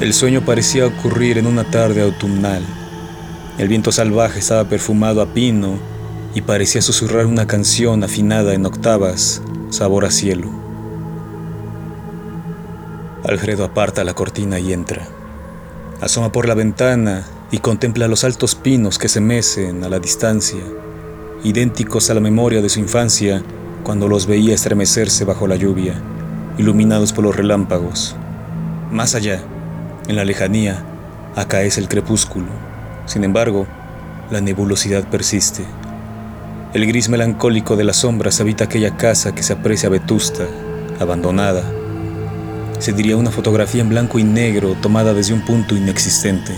El 0.00 0.12
sueño 0.12 0.42
parecía 0.44 0.86
ocurrir 0.86 1.38
en 1.38 1.46
una 1.46 1.64
tarde 1.64 2.02
autumnal. 2.02 2.62
El 3.58 3.68
viento 3.68 3.92
salvaje 3.92 4.38
estaba 4.38 4.68
perfumado 4.68 5.22
a 5.22 5.32
pino 5.32 5.78
y 6.34 6.42
parecía 6.42 6.82
susurrar 6.82 7.24
una 7.24 7.46
canción 7.46 8.04
afinada 8.04 8.52
en 8.52 8.66
octavas, 8.66 9.40
sabor 9.70 10.04
a 10.04 10.10
cielo. 10.10 10.65
Alfredo 13.26 13.64
aparta 13.64 14.04
la 14.04 14.14
cortina 14.14 14.60
y 14.60 14.72
entra. 14.72 15.04
Asoma 16.00 16.30
por 16.30 16.46
la 16.46 16.54
ventana 16.54 17.24
y 17.50 17.58
contempla 17.58 18.06
los 18.06 18.22
altos 18.22 18.54
pinos 18.54 18.98
que 19.00 19.08
se 19.08 19.20
mecen 19.20 19.82
a 19.82 19.88
la 19.88 19.98
distancia, 19.98 20.60
idénticos 21.42 22.08
a 22.08 22.14
la 22.14 22.20
memoria 22.20 22.62
de 22.62 22.68
su 22.68 22.78
infancia 22.78 23.42
cuando 23.82 24.06
los 24.06 24.26
veía 24.26 24.54
estremecerse 24.54 25.24
bajo 25.24 25.48
la 25.48 25.56
lluvia, 25.56 25.94
iluminados 26.56 27.12
por 27.12 27.24
los 27.24 27.34
relámpagos. 27.34 28.14
Más 28.92 29.16
allá, 29.16 29.42
en 30.06 30.14
la 30.14 30.24
lejanía, 30.24 30.84
acaece 31.34 31.80
el 31.80 31.88
crepúsculo. 31.88 32.46
Sin 33.06 33.24
embargo, 33.24 33.66
la 34.30 34.40
nebulosidad 34.40 35.02
persiste. 35.08 35.64
El 36.74 36.86
gris 36.86 37.08
melancólico 37.08 37.74
de 37.74 37.82
las 37.82 37.96
sombras 37.96 38.40
habita 38.40 38.64
aquella 38.64 38.96
casa 38.96 39.34
que 39.34 39.42
se 39.42 39.54
aprecia 39.54 39.88
vetusta, 39.88 40.44
abandonada, 41.00 41.64
se 42.78 42.92
diría 42.92 43.16
una 43.16 43.30
fotografía 43.30 43.80
en 43.80 43.88
blanco 43.88 44.18
y 44.18 44.24
negro 44.24 44.76
tomada 44.80 45.14
desde 45.14 45.34
un 45.34 45.40
punto 45.40 45.74
inexistente, 45.76 46.52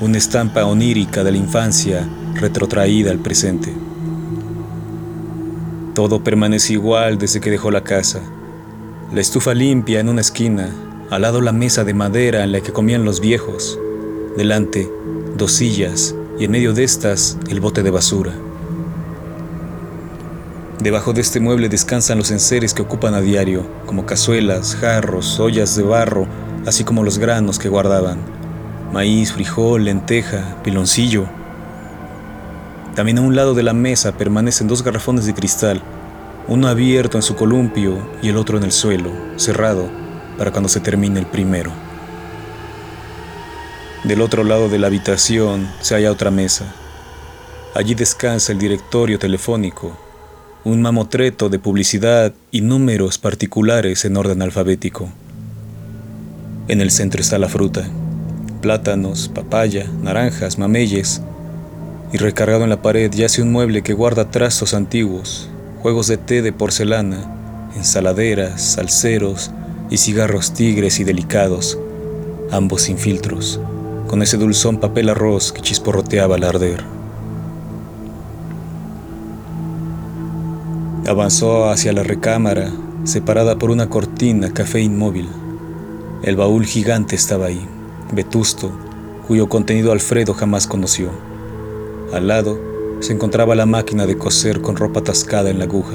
una 0.00 0.18
estampa 0.18 0.64
onírica 0.64 1.24
de 1.24 1.32
la 1.32 1.38
infancia 1.38 2.06
retrotraída 2.34 3.10
al 3.10 3.18
presente. 3.18 3.72
Todo 5.94 6.22
permanece 6.22 6.74
igual 6.74 7.16
desde 7.18 7.40
que 7.40 7.50
dejó 7.50 7.70
la 7.70 7.82
casa. 7.82 8.20
La 9.12 9.20
estufa 9.20 9.54
limpia 9.54 10.00
en 10.00 10.08
una 10.10 10.20
esquina, 10.20 10.68
al 11.10 11.22
lado 11.22 11.40
la 11.40 11.52
mesa 11.52 11.84
de 11.84 11.94
madera 11.94 12.44
en 12.44 12.52
la 12.52 12.60
que 12.60 12.72
comían 12.72 13.04
los 13.04 13.20
viejos, 13.20 13.78
delante 14.36 14.90
dos 15.36 15.52
sillas 15.52 16.14
y 16.38 16.44
en 16.44 16.50
medio 16.50 16.74
de 16.74 16.84
estas 16.84 17.38
el 17.48 17.60
bote 17.60 17.82
de 17.82 17.90
basura. 17.90 18.34
Debajo 20.80 21.14
de 21.14 21.22
este 21.22 21.40
mueble 21.40 21.70
descansan 21.70 22.18
los 22.18 22.30
enseres 22.30 22.74
que 22.74 22.82
ocupan 22.82 23.14
a 23.14 23.22
diario, 23.22 23.66
como 23.86 24.04
cazuelas, 24.04 24.76
jarros, 24.76 25.40
ollas 25.40 25.74
de 25.74 25.82
barro, 25.82 26.26
así 26.66 26.84
como 26.84 27.02
los 27.02 27.16
granos 27.16 27.58
que 27.58 27.70
guardaban. 27.70 28.18
Maíz, 28.92 29.32
frijol, 29.32 29.86
lenteja, 29.86 30.58
piloncillo. 30.62 31.24
También 32.94 33.16
a 33.18 33.22
un 33.22 33.34
lado 33.34 33.54
de 33.54 33.62
la 33.62 33.72
mesa 33.72 34.12
permanecen 34.12 34.68
dos 34.68 34.82
garrafones 34.82 35.24
de 35.24 35.32
cristal, 35.32 35.80
uno 36.46 36.68
abierto 36.68 37.16
en 37.16 37.22
su 37.22 37.36
columpio 37.36 37.96
y 38.22 38.28
el 38.28 38.36
otro 38.36 38.58
en 38.58 38.64
el 38.64 38.72
suelo, 38.72 39.10
cerrado, 39.36 39.88
para 40.36 40.50
cuando 40.50 40.68
se 40.68 40.80
termine 40.80 41.18
el 41.18 41.26
primero. 41.26 41.72
Del 44.04 44.20
otro 44.20 44.44
lado 44.44 44.68
de 44.68 44.78
la 44.78 44.88
habitación 44.88 45.68
se 45.80 45.94
halla 45.94 46.12
otra 46.12 46.30
mesa. 46.30 46.66
Allí 47.74 47.94
descansa 47.94 48.52
el 48.52 48.58
directorio 48.58 49.18
telefónico, 49.18 49.96
un 50.66 50.82
mamotreto 50.82 51.48
de 51.48 51.60
publicidad 51.60 52.34
y 52.50 52.60
números 52.60 53.18
particulares 53.18 54.04
en 54.04 54.16
orden 54.16 54.42
alfabético. 54.42 55.08
En 56.66 56.80
el 56.80 56.90
centro 56.90 57.20
está 57.20 57.38
la 57.38 57.48
fruta, 57.48 57.88
plátanos, 58.62 59.28
papaya, 59.28 59.88
naranjas, 60.02 60.58
mameyes, 60.58 61.22
y 62.12 62.16
recargado 62.16 62.64
en 62.64 62.70
la 62.70 62.82
pared 62.82 63.12
yace 63.12 63.42
un 63.42 63.52
mueble 63.52 63.84
que 63.84 63.92
guarda 63.92 64.32
trastos 64.32 64.74
antiguos, 64.74 65.48
juegos 65.82 66.08
de 66.08 66.16
té 66.16 66.42
de 66.42 66.52
porcelana, 66.52 67.70
ensaladeras, 67.76 68.60
salseros 68.60 69.52
y 69.88 69.98
cigarros 69.98 70.52
tigres 70.52 70.98
y 70.98 71.04
delicados, 71.04 71.78
ambos 72.50 72.82
sin 72.82 72.98
filtros, 72.98 73.60
con 74.08 74.20
ese 74.20 74.36
dulzón 74.36 74.80
papel 74.80 75.10
arroz 75.10 75.52
que 75.52 75.62
chisporroteaba 75.62 76.34
al 76.34 76.42
arder. 76.42 76.95
Avanzó 81.08 81.70
hacia 81.70 81.92
la 81.92 82.02
recámara, 82.02 82.72
separada 83.04 83.56
por 83.56 83.70
una 83.70 83.88
cortina 83.88 84.52
café 84.52 84.80
inmóvil. 84.80 85.28
El 86.24 86.34
baúl 86.34 86.66
gigante 86.66 87.14
estaba 87.14 87.46
ahí, 87.46 87.64
vetusto, 88.12 88.72
cuyo 89.28 89.48
contenido 89.48 89.92
Alfredo 89.92 90.34
jamás 90.34 90.66
conoció. 90.66 91.10
Al 92.12 92.26
lado 92.26 92.58
se 92.98 93.12
encontraba 93.12 93.54
la 93.54 93.66
máquina 93.66 94.04
de 94.04 94.18
coser 94.18 94.60
con 94.60 94.74
ropa 94.74 94.98
atascada 94.98 95.48
en 95.48 95.60
la 95.60 95.66
aguja. 95.66 95.94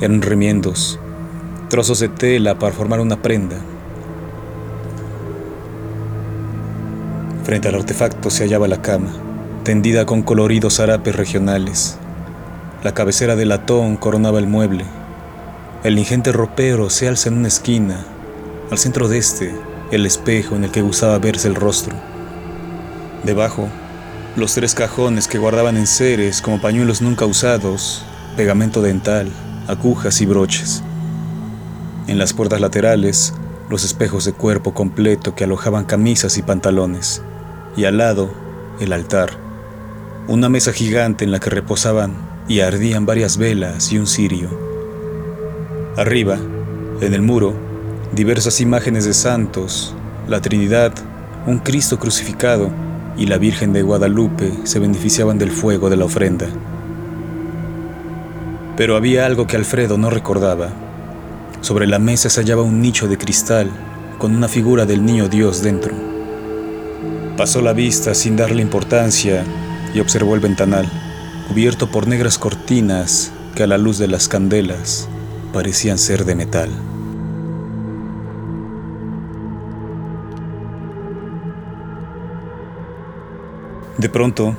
Eran 0.00 0.22
remiendos, 0.22 1.00
trozos 1.68 1.98
de 1.98 2.10
tela 2.10 2.60
para 2.60 2.72
formar 2.72 3.00
una 3.00 3.20
prenda. 3.20 3.56
Frente 7.42 7.66
al 7.66 7.74
artefacto 7.74 8.30
se 8.30 8.44
hallaba 8.44 8.68
la 8.68 8.82
cama, 8.82 9.10
tendida 9.64 10.06
con 10.06 10.22
coloridos 10.22 10.78
harapes 10.78 11.16
regionales. 11.16 11.99
La 12.82 12.94
cabecera 12.94 13.36
de 13.36 13.44
latón 13.44 13.98
coronaba 13.98 14.38
el 14.38 14.46
mueble. 14.46 14.86
El 15.84 15.98
ingente 15.98 16.32
ropero 16.32 16.88
se 16.88 17.08
alza 17.08 17.28
en 17.28 17.36
una 17.36 17.48
esquina. 17.48 18.06
Al 18.70 18.78
centro 18.78 19.06
de 19.06 19.18
este, 19.18 19.54
el 19.90 20.06
espejo 20.06 20.56
en 20.56 20.64
el 20.64 20.70
que 20.70 20.80
gustaba 20.80 21.18
verse 21.18 21.46
el 21.46 21.56
rostro. 21.56 21.94
Debajo, 23.22 23.68
los 24.34 24.54
tres 24.54 24.74
cajones 24.74 25.28
que 25.28 25.36
guardaban 25.36 25.76
enseres 25.76 26.40
como 26.40 26.62
pañuelos 26.62 27.02
nunca 27.02 27.26
usados, 27.26 28.02
pegamento 28.34 28.80
dental, 28.80 29.28
agujas 29.68 30.22
y 30.22 30.26
broches. 30.26 30.82
En 32.06 32.16
las 32.16 32.32
puertas 32.32 32.62
laterales, 32.62 33.34
los 33.68 33.84
espejos 33.84 34.24
de 34.24 34.32
cuerpo 34.32 34.72
completo 34.72 35.34
que 35.34 35.44
alojaban 35.44 35.84
camisas 35.84 36.38
y 36.38 36.42
pantalones. 36.42 37.20
Y 37.76 37.84
al 37.84 37.98
lado, 37.98 38.32
el 38.80 38.94
altar. 38.94 39.32
Una 40.28 40.48
mesa 40.48 40.72
gigante 40.72 41.26
en 41.26 41.30
la 41.30 41.40
que 41.40 41.50
reposaban 41.50 42.29
y 42.50 42.62
ardían 42.62 43.06
varias 43.06 43.36
velas 43.36 43.92
y 43.92 43.98
un 43.98 44.08
cirio. 44.08 44.48
Arriba, 45.96 46.36
en 47.00 47.14
el 47.14 47.22
muro, 47.22 47.54
diversas 48.12 48.60
imágenes 48.60 49.04
de 49.04 49.14
santos, 49.14 49.94
la 50.26 50.40
Trinidad, 50.40 50.92
un 51.46 51.60
Cristo 51.60 52.00
crucificado 52.00 52.72
y 53.16 53.26
la 53.26 53.38
Virgen 53.38 53.72
de 53.72 53.82
Guadalupe 53.82 54.52
se 54.64 54.80
beneficiaban 54.80 55.38
del 55.38 55.52
fuego 55.52 55.90
de 55.90 55.96
la 55.96 56.06
ofrenda. 56.06 56.48
Pero 58.76 58.96
había 58.96 59.26
algo 59.26 59.46
que 59.46 59.56
Alfredo 59.56 59.96
no 59.96 60.10
recordaba. 60.10 60.70
Sobre 61.60 61.86
la 61.86 62.00
mesa 62.00 62.30
se 62.30 62.40
hallaba 62.40 62.62
un 62.62 62.82
nicho 62.82 63.06
de 63.06 63.16
cristal 63.16 63.70
con 64.18 64.34
una 64.34 64.48
figura 64.48 64.86
del 64.86 65.04
niño 65.04 65.28
Dios 65.28 65.62
dentro. 65.62 65.94
Pasó 67.36 67.62
la 67.62 67.74
vista 67.74 68.12
sin 68.12 68.36
darle 68.36 68.60
importancia 68.60 69.44
y 69.94 70.00
observó 70.00 70.34
el 70.34 70.40
ventanal, 70.40 71.09
cubierto 71.50 71.90
por 71.90 72.06
negras 72.06 72.38
cortinas 72.38 73.32
que 73.56 73.64
a 73.64 73.66
la 73.66 73.76
luz 73.76 73.98
de 73.98 74.06
las 74.06 74.28
candelas 74.28 75.08
parecían 75.52 75.98
ser 75.98 76.24
de 76.24 76.36
metal. 76.36 76.70
De 83.98 84.08
pronto, 84.08 84.54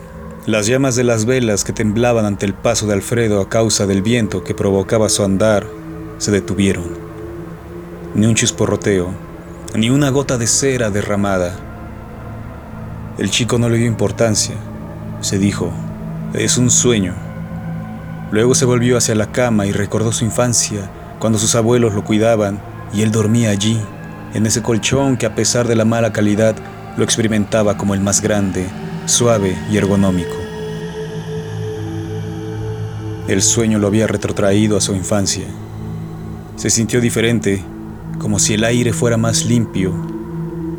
las 0.45 0.67
llamas 0.67 0.97
de 0.97 1.05
las 1.05 1.23
velas 1.23 1.63
que 1.63 1.71
temblaban 1.71 2.25
ante 2.25 2.45
el 2.45 2.53
paso 2.53 2.87
de 2.87 2.93
Alfredo 2.93 3.39
a 3.39 3.47
causa 3.47 3.87
del 3.87 4.01
viento 4.01 4.43
que 4.43 4.53
provocaba 4.53 5.07
su 5.07 5.23
andar 5.23 5.65
se 6.17 6.31
detuvieron. 6.31 6.89
Ni 8.15 8.25
un 8.25 8.35
chisporroteo, 8.35 9.11
ni 9.75 9.89
una 9.89 10.09
gota 10.09 10.37
de 10.37 10.45
cera 10.47 10.89
derramada. 10.89 11.55
El 13.17 13.29
chico 13.29 13.57
no 13.57 13.69
le 13.69 13.77
dio 13.77 13.87
importancia. 13.87 14.55
Se 15.21 15.37
dijo, 15.37 15.71
es 16.33 16.57
un 16.57 16.69
sueño. 16.69 17.13
Luego 18.31 18.55
se 18.55 18.65
volvió 18.65 18.97
hacia 18.97 19.15
la 19.15 19.31
cama 19.31 19.65
y 19.65 19.71
recordó 19.71 20.11
su 20.11 20.23
infancia, 20.23 20.89
cuando 21.19 21.37
sus 21.37 21.55
abuelos 21.55 21.93
lo 21.93 22.03
cuidaban 22.03 22.61
y 22.93 23.01
él 23.01 23.11
dormía 23.11 23.49
allí, 23.49 23.79
en 24.33 24.45
ese 24.45 24.61
colchón 24.61 25.17
que 25.17 25.25
a 25.25 25.35
pesar 25.35 25.67
de 25.67 25.75
la 25.75 25.85
mala 25.85 26.13
calidad 26.13 26.55
lo 26.97 27.03
experimentaba 27.03 27.77
como 27.77 27.93
el 27.93 28.01
más 28.01 28.21
grande 28.21 28.67
suave 29.05 29.57
y 29.69 29.77
ergonómico. 29.77 30.35
El 33.27 33.41
sueño 33.41 33.79
lo 33.79 33.87
había 33.87 34.07
retrotraído 34.07 34.77
a 34.77 34.81
su 34.81 34.95
infancia. 34.95 35.45
Se 36.55 36.69
sintió 36.69 37.01
diferente, 37.01 37.63
como 38.19 38.39
si 38.39 38.53
el 38.53 38.63
aire 38.63 38.93
fuera 38.93 39.17
más 39.17 39.45
limpio. 39.45 39.93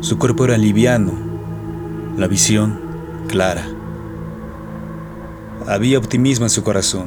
Su 0.01 0.17
cuerpo 0.17 0.45
era 0.45 0.57
liviano, 0.57 1.13
la 2.17 2.27
visión 2.27 2.79
clara. 3.27 3.72
Había 5.65 5.97
optimismo 5.97 6.45
en 6.45 6.49
su 6.49 6.61
corazón. 6.61 7.05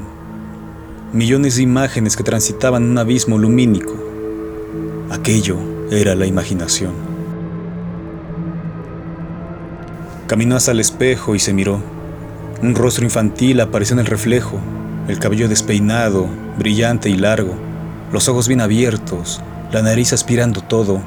Millones 1.13 1.57
de 1.57 1.63
imágenes 1.63 2.17
que 2.17 2.25
transitaban 2.25 2.85
un 2.85 2.97
abismo 2.97 3.37
lumínico. 3.37 3.95
Aquello 5.11 5.59
era 5.91 6.15
la 6.15 6.25
imaginación. 6.25 6.93
Caminó 10.27 10.57
hasta 10.57 10.73
el 10.73 10.81
espejo 10.81 11.35
y 11.35 11.39
se 11.39 11.53
miró. 11.53 11.83
Un 12.63 12.75
rostro 12.75 13.05
infantil 13.05 13.61
apareció 13.61 13.93
en 13.93 14.01
el 14.01 14.07
reflejo, 14.07 14.59
el 15.07 15.19
cabello 15.19 15.49
despeinado, 15.49 16.27
brillante 16.59 17.11
y 17.11 17.17
largo, 17.17 17.55
los 18.11 18.27
ojos 18.31 18.49
bien 18.49 18.63
abiertos, 18.63 19.43
la 19.71 19.83
nariz 19.83 20.15
aspirando 20.15 20.63
todo, 20.63 21.03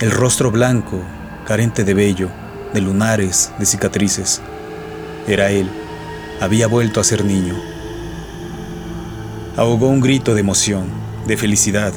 el 0.00 0.10
rostro 0.10 0.50
blanco, 0.50 1.00
carente 1.46 1.84
de 1.84 1.94
vello, 1.94 2.28
de 2.74 2.82
lunares, 2.82 3.50
de 3.58 3.64
cicatrices. 3.64 4.42
Era 5.26 5.50
él, 5.50 5.70
había 6.42 6.66
vuelto 6.66 7.00
a 7.00 7.04
ser 7.04 7.24
niño. 7.24 7.54
Ahogó 9.56 9.86
un 9.86 10.00
grito 10.00 10.34
de 10.34 10.40
emoción, 10.40 10.86
de 11.28 11.36
felicidad. 11.36 11.92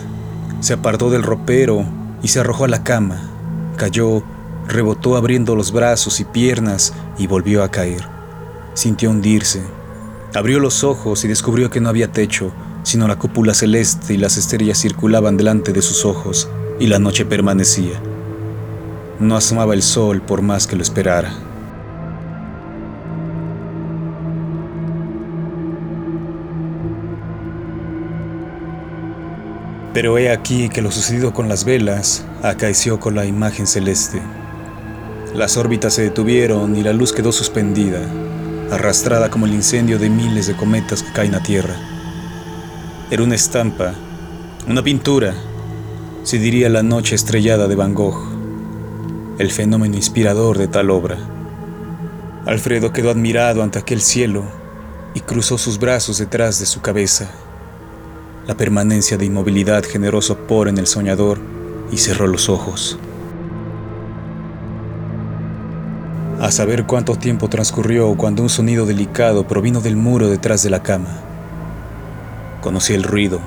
Se 0.59 0.73
apartó 0.73 1.09
del 1.09 1.23
ropero 1.23 1.83
y 2.21 2.27
se 2.27 2.39
arrojó 2.39 2.65
a 2.65 2.67
la 2.67 2.83
cama. 2.83 3.19
Cayó 3.75 4.23
Rebotó 4.67 5.15
abriendo 5.15 5.55
los 5.55 5.71
brazos 5.71 6.19
y 6.19 6.25
piernas 6.25 6.93
y 7.17 7.27
volvió 7.27 7.63
a 7.63 7.69
caer. 7.69 8.07
Sintió 8.75 9.09
hundirse. 9.09 9.63
Abrió 10.35 10.59
los 10.59 10.83
ojos 10.83 11.23
y 11.23 11.27
descubrió 11.27 11.71
que 11.71 11.81
no 11.81 11.89
había 11.89 12.11
techo, 12.11 12.51
sino 12.83 13.07
la 13.07 13.17
cúpula 13.17 13.55
celeste 13.55 14.13
y 14.13 14.17
las 14.17 14.37
estrellas 14.37 14.79
circulaban 14.79 15.37
delante 15.37 15.73
de 15.73 15.81
sus 15.81 16.05
ojos 16.05 16.49
y 16.79 16.87
la 16.87 16.99
noche 16.99 17.25
permanecía. 17.25 17.99
No 19.19 19.35
asomaba 19.37 19.73
el 19.73 19.81
sol 19.81 20.21
por 20.21 20.41
más 20.41 20.67
que 20.67 20.75
lo 20.75 20.83
esperara. 20.83 21.31
Pero 29.95 30.17
he 30.17 30.29
aquí 30.29 30.67
que 30.67 30.81
lo 30.81 30.91
sucedido 30.91 31.31
con 31.31 31.47
las 31.47 31.63
velas 31.63 32.25
acaeció 32.43 32.99
con 32.99 33.15
la 33.15 33.25
imagen 33.25 33.65
celeste. 33.65 34.21
Las 35.33 35.55
órbitas 35.55 35.93
se 35.93 36.01
detuvieron 36.01 36.75
y 36.75 36.83
la 36.83 36.91
luz 36.91 37.13
quedó 37.13 37.31
suspendida, 37.31 38.01
arrastrada 38.71 39.31
como 39.31 39.45
el 39.45 39.53
incendio 39.53 39.97
de 39.97 40.09
miles 40.09 40.47
de 40.47 40.55
cometas 40.57 41.01
que 41.01 41.13
caen 41.13 41.33
a 41.33 41.41
tierra. 41.41 41.75
Era 43.09 43.23
una 43.23 43.35
estampa, 43.35 43.93
una 44.67 44.83
pintura, 44.83 45.33
se 46.23 46.39
diría 46.39 46.67
la 46.67 46.83
noche 46.83 47.15
estrellada 47.15 47.69
de 47.69 47.75
Van 47.75 47.93
Gogh, 47.93 48.21
el 49.39 49.49
fenómeno 49.49 49.95
inspirador 49.95 50.57
de 50.57 50.67
tal 50.67 50.89
obra. 50.89 51.17
Alfredo 52.45 52.91
quedó 52.91 53.11
admirado 53.11 53.63
ante 53.63 53.79
aquel 53.79 54.01
cielo 54.01 54.43
y 55.13 55.21
cruzó 55.21 55.57
sus 55.57 55.79
brazos 55.79 56.17
detrás 56.17 56.59
de 56.59 56.65
su 56.65 56.81
cabeza. 56.81 57.31
La 58.47 58.55
permanencia 58.55 59.17
de 59.17 59.25
inmovilidad 59.25 59.83
generó 59.83 60.21
sopor 60.21 60.67
en 60.67 60.77
el 60.77 60.87
soñador 60.87 61.39
y 61.91 61.97
cerró 61.97 62.27
los 62.27 62.49
ojos. 62.49 62.99
a 66.45 66.51
saber 66.51 66.85
cuánto 66.85 67.15
tiempo 67.15 67.49
transcurrió 67.49 68.15
cuando 68.15 68.43
un 68.43 68.49
sonido 68.49 68.85
delicado 68.85 69.47
provino 69.47 69.81
del 69.81 69.95
muro 69.95 70.27
detrás 70.27 70.61
de 70.63 70.69
la 70.69 70.83
cama. 70.83 71.09
Conocí 72.61 72.93
el 72.93 73.01
ruido. 73.03 73.39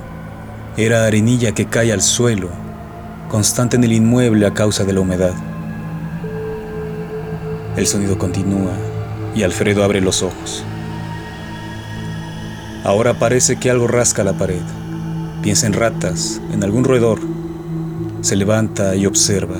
Era 0.75 1.05
arenilla 1.05 1.53
que 1.53 1.65
cae 1.65 1.93
al 1.93 2.01
suelo, 2.01 2.49
constante 3.29 3.77
en 3.77 3.83
el 3.83 3.93
inmueble 3.93 4.45
a 4.45 4.53
causa 4.53 4.83
de 4.83 4.93
la 4.93 4.99
humedad. 4.99 5.33
El 7.77 7.87
sonido 7.87 8.17
continúa 8.17 8.73
y 9.35 9.43
Alfredo 9.43 9.83
abre 9.83 10.01
los 10.01 10.21
ojos. 10.21 10.63
Ahora 12.83 13.13
parece 13.13 13.57
que 13.57 13.69
algo 13.69 13.87
rasca 13.87 14.23
la 14.23 14.33
pared. 14.33 14.61
Piensa 15.41 15.67
en 15.67 15.73
ratas, 15.73 16.41
en 16.51 16.63
algún 16.65 16.83
roedor. 16.83 17.19
Se 18.21 18.35
levanta 18.35 18.95
y 18.97 19.05
observa. 19.05 19.55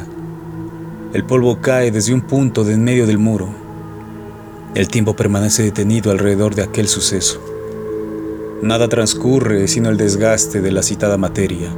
El 1.14 1.24
polvo 1.24 1.62
cae 1.62 1.90
desde 1.90 2.14
un 2.14 2.20
punto 2.20 2.66
de 2.66 2.74
en 2.74 2.84
medio 2.84 3.08
del 3.08 3.18
muro. 3.18 3.50
El 4.76 4.90
tiempo 4.90 5.16
permanece 5.16 5.64
detenido 5.64 6.12
alrededor 6.12 6.54
de 6.54 6.64
aquel 6.64 6.90
suceso. 6.90 7.42
Nada 8.62 8.90
transcurre 8.90 9.70
sino 9.70 9.90
el 9.90 9.96
desgaste 9.96 10.60
de 10.60 10.72
la 10.72 10.84
citada 10.84 11.18
materia. 11.18 11.70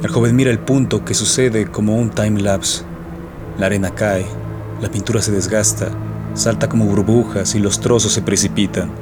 El 0.00 0.08
joven 0.08 0.36
mira 0.36 0.52
el 0.52 0.60
punto 0.60 1.04
que 1.04 1.14
sucede 1.14 1.66
como 1.66 1.96
un 1.96 2.10
time 2.10 2.40
lapse. 2.40 2.84
La 3.58 3.66
arena 3.66 3.92
cae, 3.94 4.24
la 4.80 4.90
pintura 4.90 5.20
se 5.20 5.32
desgasta, 5.32 5.88
salta 6.34 6.68
como 6.68 6.86
burbujas 6.86 7.56
y 7.56 7.58
los 7.58 7.80
trozos 7.80 8.12
se 8.12 8.22
precipitan. 8.22 8.92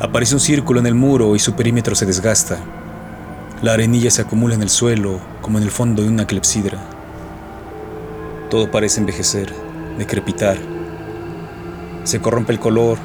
Aparece 0.00 0.34
un 0.34 0.40
círculo 0.40 0.80
en 0.80 0.86
el 0.86 0.96
muro 0.96 1.36
y 1.36 1.38
su 1.38 1.54
perímetro 1.54 1.94
se 1.94 2.06
desgasta. 2.06 2.58
La 3.60 3.72
arenilla 3.72 4.08
se 4.12 4.22
acumula 4.22 4.54
en 4.54 4.62
el 4.62 4.70
suelo 4.70 5.18
como 5.42 5.58
en 5.58 5.64
el 5.64 5.72
fondo 5.72 6.02
de 6.02 6.08
una 6.08 6.28
clepsidra. 6.28 6.78
Todo 8.50 8.70
parece 8.70 9.00
envejecer, 9.00 9.52
decrepitar. 9.98 10.56
Se 12.04 12.20
corrompe 12.20 12.52
el 12.52 12.60
color, 12.60 12.98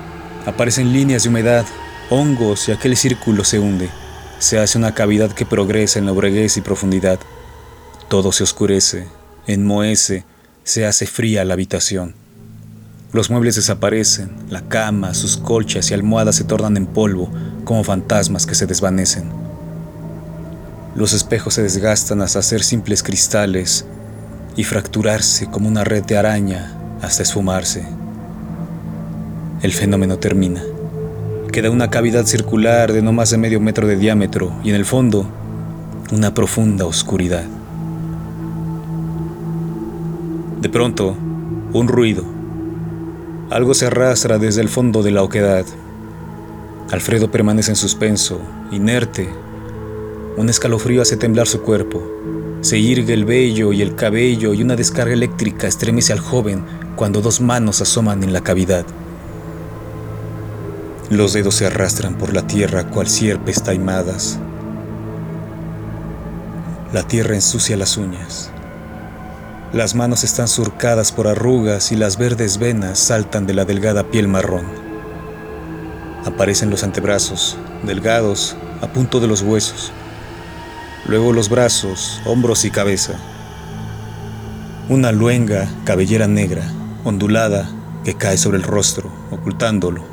aparecen 0.46 0.94
líneas 0.94 1.24
de 1.24 1.30
humedad, 1.30 1.66
hongos 2.12 2.70
y 2.70 2.72
aquel 2.72 2.96
círculo 2.96 3.44
se 3.44 3.58
hunde. 3.58 3.90
Se 4.38 4.60
hace 4.60 4.78
una 4.78 4.94
cavidad 4.94 5.32
que 5.32 5.48
progresa 5.48 5.98
en 5.98 6.06
la 6.06 6.12
breguez 6.12 6.56
y 6.58 6.62
profundidad. 6.62 7.20
Todo 8.08 8.32
se 8.32 8.44
oscurece, 8.44 9.08
enmohece, 9.48 10.24
se 10.64 10.86
hace 10.86 11.08
fría 11.08 11.44
la 11.46 11.56
habitación. 11.56 12.14
Los 13.12 13.32
muebles 13.32 13.56
desaparecen, 13.56 14.32
la 14.50 14.62
cama, 14.62 15.16
sus 15.16 15.36
colchas 15.36 15.90
y 15.90 15.96
almohadas 15.96 16.36
se 16.36 16.44
tornan 16.44 16.78
en 16.78 16.86
polvo 16.86 17.32
como 17.64 17.84
fantasmas 17.84 18.46
que 18.46 18.54
se 18.54 18.68
desvanecen. 18.68 19.43
Los 20.96 21.14
espejos 21.14 21.56
se 21.56 21.64
desgastan 21.64 22.22
hasta 22.22 22.42
ser 22.42 22.64
simples 22.64 23.04
cristales 23.04 23.86
y 24.56 24.64
fracturarse 24.64 25.48
como 25.48 25.68
una 25.68 25.84
red 25.84 26.04
de 26.04 26.18
araña 26.18 26.78
hasta 27.02 27.24
esfumarse. 27.24 27.86
El 29.62 29.72
fenómeno 29.72 30.18
termina. 30.18 30.62
Queda 31.52 31.70
una 31.70 31.90
cavidad 31.90 32.26
circular 32.26 32.94
de 32.94 33.02
no 33.02 33.14
más 33.14 33.30
de 33.30 33.38
medio 33.38 33.60
metro 33.60 33.88
de 33.88 33.96
diámetro 33.96 34.52
y 34.64 34.70
en 34.70 34.76
el 34.76 34.86
fondo 34.86 35.28
una 36.12 36.34
profunda 36.34 36.86
oscuridad. 36.86 37.46
De 40.62 40.70
pronto, 40.70 41.16
un 41.74 41.88
ruido 41.88 42.34
algo 43.54 43.76
se 43.76 43.86
arrastra 43.86 44.40
desde 44.40 44.62
el 44.62 44.68
fondo 44.68 45.04
de 45.04 45.12
la 45.12 45.22
oquedad. 45.22 45.64
Alfredo 46.90 47.30
permanece 47.30 47.70
en 47.70 47.76
suspenso, 47.76 48.42
inerte. 48.72 49.30
Un 50.36 50.50
escalofrío 50.50 51.04
hace 51.04 51.16
temblar 51.16 51.48
su 51.48 51.62
cuerpo. 51.62 52.02
Se 52.62 52.80
irgue 52.80 53.14
el 53.14 53.24
vello 53.24 53.72
y 53.72 53.84
el 53.84 53.96
cabello 53.96 54.56
y 54.56 54.64
una 54.64 54.76
descarga 54.76 55.14
eléctrica 55.14 55.68
estremece 55.68 56.12
al 56.12 56.20
joven 56.20 56.66
cuando 56.96 57.22
dos 57.22 57.40
manos 57.40 57.82
asoman 57.82 58.24
en 58.24 58.34
la 58.34 58.42
cavidad. 58.42 58.86
Los 61.12 61.34
dedos 61.34 61.56
se 61.56 61.68
arrastran 61.68 62.18
por 62.18 62.34
la 62.34 62.48
tierra 62.48 62.90
cual 62.90 63.08
sierpes 63.08 63.62
taimadas. 63.62 64.40
La 66.94 67.04
tierra 67.04 67.36
ensucia 67.36 67.78
las 67.78 67.98
uñas. 67.98 68.50
Las 69.72 69.94
manos 69.94 70.24
están 70.24 70.48
surcadas 70.48 71.12
por 71.12 71.28
arrugas 71.28 71.92
y 71.92 71.96
las 71.96 72.18
verdes 72.18 72.58
venas 72.58 72.98
saltan 72.98 73.46
de 73.46 73.54
la 73.54 73.66
delgada 73.66 74.10
piel 74.10 74.28
marrón. 74.28 74.66
Aparecen 76.26 76.72
los 76.72 76.84
antebrazos, 76.84 77.56
delgados, 77.84 78.56
a 78.82 78.88
punto 78.88 79.20
de 79.20 79.28
los 79.28 79.42
huesos. 79.42 79.92
Luego 81.06 81.34
los 81.34 81.50
brazos, 81.50 82.22
hombros 82.26 82.64
y 82.64 82.72
cabeza. 82.72 83.16
Una 84.88 85.12
luenga, 85.12 85.68
cabellera 85.84 86.28
negra, 86.28 86.64
ondulada, 87.04 87.70
que 88.06 88.16
cae 88.16 88.38
sobre 88.38 88.58
el 88.58 88.64
rostro, 88.64 89.12
ocultándolo. 89.30 90.06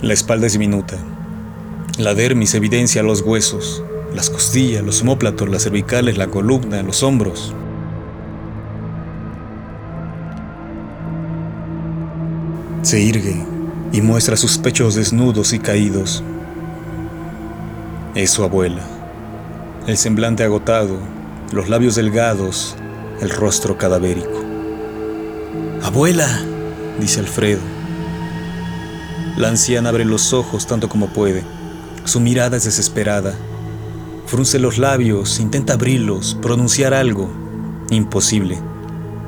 La 0.00 0.14
espalda 0.14 0.46
es 0.46 0.52
diminuta, 0.54 0.96
la 1.98 2.14
dermis 2.14 2.54
evidencia 2.54 3.02
los 3.02 3.20
huesos, 3.20 3.82
las 4.14 4.30
costillas, 4.30 4.82
los 4.82 5.02
homóplatos, 5.02 5.48
las 5.50 5.64
cervicales, 5.64 6.16
la 6.16 6.28
columna, 6.28 6.82
los 6.82 7.02
hombros. 7.02 7.54
Se 12.82 13.00
irgue 13.00 13.55
y 13.92 14.00
muestra 14.00 14.36
sus 14.36 14.58
pechos 14.58 14.94
desnudos 14.94 15.52
y 15.52 15.58
caídos. 15.58 16.22
Es 18.14 18.30
su 18.30 18.42
abuela. 18.42 18.82
El 19.86 19.96
semblante 19.96 20.44
agotado, 20.44 20.98
los 21.52 21.68
labios 21.68 21.94
delgados, 21.94 22.76
el 23.20 23.30
rostro 23.30 23.78
cadavérico. 23.78 24.44
Abuela, 25.82 26.28
dice 27.00 27.20
Alfredo. 27.20 27.60
La 29.36 29.48
anciana 29.48 29.90
abre 29.90 30.04
los 30.04 30.32
ojos 30.32 30.66
tanto 30.66 30.88
como 30.88 31.08
puede 31.08 31.44
su 32.06 32.20
mirada 32.20 32.56
es 32.56 32.64
desesperada. 32.64 33.34
Frunce 34.26 34.60
los 34.60 34.78
labios, 34.78 35.40
intenta 35.40 35.72
abrirlos, 35.72 36.38
pronunciar 36.40 36.94
algo. 36.94 37.28
Imposible. 37.90 38.58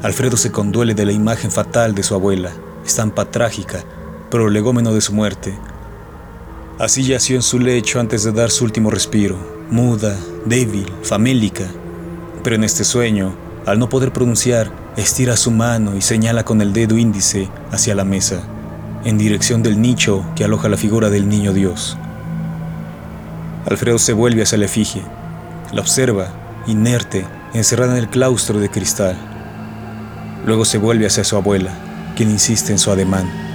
Alfredo 0.02 0.36
se 0.36 0.52
conduele 0.52 0.94
de 0.94 1.04
la 1.04 1.10
imagen 1.10 1.50
fatal 1.50 1.92
de 1.96 2.04
su 2.04 2.14
abuela, 2.14 2.52
estampa 2.86 3.24
trágica, 3.24 3.82
prolegómeno 4.30 4.92
de 4.92 5.00
su 5.00 5.12
muerte. 5.12 5.58
Así 6.78 7.02
yació 7.02 7.36
en 7.36 7.42
su 7.42 7.58
lecho 7.58 7.98
antes 7.98 8.22
de 8.24 8.32
dar 8.32 8.50
su 8.50 8.64
último 8.64 8.90
respiro, 8.90 9.36
muda, 9.70 10.16
débil, 10.44 10.86
famélica. 11.02 11.64
Pero 12.44 12.56
en 12.56 12.64
este 12.64 12.84
sueño, 12.84 13.34
al 13.66 13.78
no 13.78 13.88
poder 13.88 14.12
pronunciar, 14.12 14.70
estira 14.96 15.36
su 15.36 15.50
mano 15.50 15.96
y 15.96 16.02
señala 16.02 16.44
con 16.44 16.60
el 16.62 16.72
dedo 16.72 16.96
índice 16.96 17.48
hacia 17.72 17.94
la 17.94 18.04
mesa, 18.04 18.42
en 19.04 19.18
dirección 19.18 19.62
del 19.62 19.80
nicho 19.80 20.24
que 20.36 20.44
aloja 20.44 20.68
la 20.68 20.76
figura 20.76 21.10
del 21.10 21.28
niño 21.28 21.52
Dios. 21.52 21.96
Alfredo 23.66 23.98
se 23.98 24.12
vuelve 24.12 24.42
hacia 24.42 24.58
la 24.58 24.66
efigie. 24.66 25.02
La 25.72 25.80
observa, 25.80 26.28
inerte, 26.66 27.26
encerrada 27.54 27.92
en 27.92 27.98
el 27.98 28.08
claustro 28.08 28.60
de 28.60 28.70
cristal. 28.70 29.16
Luego 30.46 30.64
se 30.64 30.78
vuelve 30.78 31.06
hacia 31.06 31.24
su 31.24 31.36
abuela, 31.36 31.72
quien 32.16 32.30
insiste 32.30 32.72
en 32.72 32.78
su 32.78 32.90
ademán. 32.90 33.47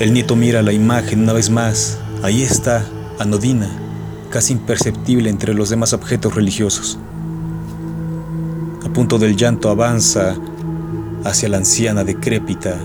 El 0.00 0.12
nieto 0.12 0.34
mira 0.34 0.60
la 0.62 0.72
imagen 0.72 1.20
una 1.20 1.32
vez 1.32 1.50
más. 1.50 1.98
Ahí 2.24 2.42
está, 2.42 2.84
anodina, 3.20 3.70
casi 4.28 4.52
imperceptible 4.52 5.30
entre 5.30 5.54
los 5.54 5.70
demás 5.70 5.92
objetos 5.92 6.34
religiosos. 6.34 6.98
A 8.84 8.92
punto 8.92 9.18
del 9.18 9.36
llanto 9.36 9.70
avanza 9.70 10.36
hacia 11.22 11.48
la 11.48 11.58
anciana 11.58 12.02
decrépita 12.02 12.76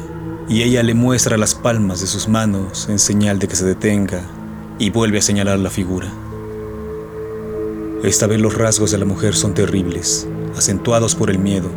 y 0.47 0.61
ella 0.61 0.83
le 0.83 0.93
muestra 0.93 1.35
las 1.37 1.55
palmas 1.55 1.99
de 1.99 2.05
sus 2.05 2.27
manos 2.27 2.87
en 2.89 2.99
señal 2.99 3.39
de 3.39 3.47
que 3.47 3.55
se 3.55 3.65
detenga 3.65 4.21
y 4.77 4.91
vuelve 4.91 5.17
a 5.17 5.23
señalar 5.23 5.57
la 5.57 5.71
figura. 5.71 6.11
Esta 8.03 8.27
vez 8.27 8.39
los 8.39 8.53
rasgos 8.53 8.91
de 8.91 8.99
la 8.99 9.05
mujer 9.05 9.35
son 9.35 9.55
terribles, 9.55 10.27
acentuados 10.55 11.15
por 11.15 11.31
el 11.31 11.39
miedo. 11.39 11.69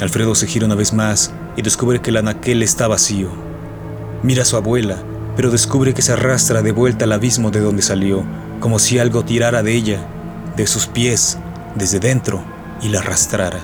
Alfredo 0.00 0.34
se 0.34 0.48
gira 0.48 0.66
una 0.66 0.74
vez 0.74 0.92
más 0.92 1.32
y 1.56 1.62
descubre 1.62 2.00
que 2.00 2.10
el 2.10 2.16
anaquel 2.16 2.64
está 2.64 2.88
vacío. 2.88 3.51
Mira 4.22 4.42
a 4.42 4.44
su 4.44 4.56
abuela, 4.56 5.02
pero 5.36 5.50
descubre 5.50 5.94
que 5.94 6.02
se 6.02 6.12
arrastra 6.12 6.62
de 6.62 6.72
vuelta 6.72 7.04
al 7.04 7.12
abismo 7.12 7.50
de 7.50 7.60
donde 7.60 7.82
salió, 7.82 8.24
como 8.60 8.78
si 8.78 8.98
algo 8.98 9.24
tirara 9.24 9.62
de 9.62 9.74
ella, 9.74 10.06
de 10.56 10.66
sus 10.66 10.86
pies, 10.86 11.38
desde 11.74 11.98
dentro, 11.98 12.44
y 12.80 12.88
la 12.88 13.00
arrastrara. 13.00 13.60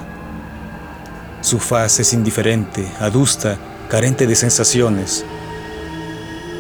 Su 1.41 1.59
faz 1.59 2.01
es 2.01 2.13
indiferente, 2.13 2.87
adusta, 2.99 3.59
carente 3.89 4.27
de 4.27 4.35
sensaciones. 4.35 5.25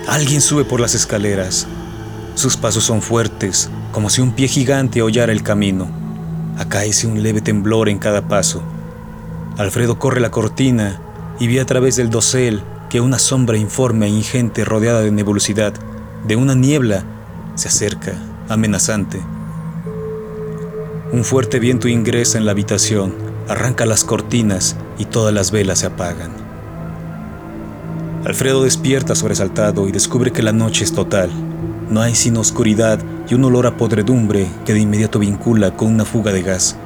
Alguien 0.06 0.40
sube 0.40 0.64
por 0.64 0.80
las 0.80 0.94
escaleras, 0.94 1.66
sus 2.38 2.56
pasos 2.56 2.84
son 2.84 3.02
fuertes, 3.02 3.68
como 3.90 4.10
si 4.10 4.20
un 4.20 4.30
pie 4.30 4.46
gigante 4.46 5.02
hollara 5.02 5.32
el 5.32 5.42
camino. 5.42 5.88
Acaece 6.56 7.08
un 7.08 7.20
leve 7.20 7.40
temblor 7.40 7.88
en 7.88 7.98
cada 7.98 8.28
paso. 8.28 8.62
Alfredo 9.56 9.98
corre 9.98 10.20
la 10.20 10.30
cortina 10.30 11.00
y 11.40 11.48
ve 11.48 11.60
a 11.60 11.66
través 11.66 11.96
del 11.96 12.10
dosel 12.10 12.62
que 12.88 13.00
una 13.00 13.18
sombra 13.18 13.58
informe 13.58 14.06
e 14.06 14.10
ingente 14.10 14.64
rodeada 14.64 15.00
de 15.00 15.10
nebulosidad, 15.10 15.74
de 16.26 16.36
una 16.36 16.54
niebla, 16.54 17.04
se 17.54 17.68
acerca, 17.68 18.12
amenazante. 18.48 19.20
Un 21.12 21.24
fuerte 21.24 21.58
viento 21.58 21.88
ingresa 21.88 22.38
en 22.38 22.46
la 22.46 22.52
habitación, 22.52 23.14
arranca 23.48 23.86
las 23.86 24.04
cortinas 24.04 24.76
y 24.98 25.06
todas 25.06 25.34
las 25.34 25.50
velas 25.50 25.80
se 25.80 25.86
apagan. 25.86 26.30
Alfredo 28.24 28.64
despierta 28.64 29.14
sobresaltado 29.14 29.88
y 29.88 29.92
descubre 29.92 30.32
que 30.32 30.42
la 30.42 30.52
noche 30.52 30.84
es 30.84 30.92
total. 30.92 31.30
No 31.88 32.02
hay 32.02 32.14
sino 32.14 32.40
oscuridad 32.40 32.98
y 33.28 33.34
un 33.34 33.44
olor 33.44 33.66
a 33.66 33.76
podredumbre 33.76 34.46
que 34.66 34.74
de 34.74 34.80
inmediato 34.80 35.18
vincula 35.18 35.76
con 35.76 35.88
una 35.88 36.04
fuga 36.04 36.32
de 36.32 36.42
gas. 36.42 36.76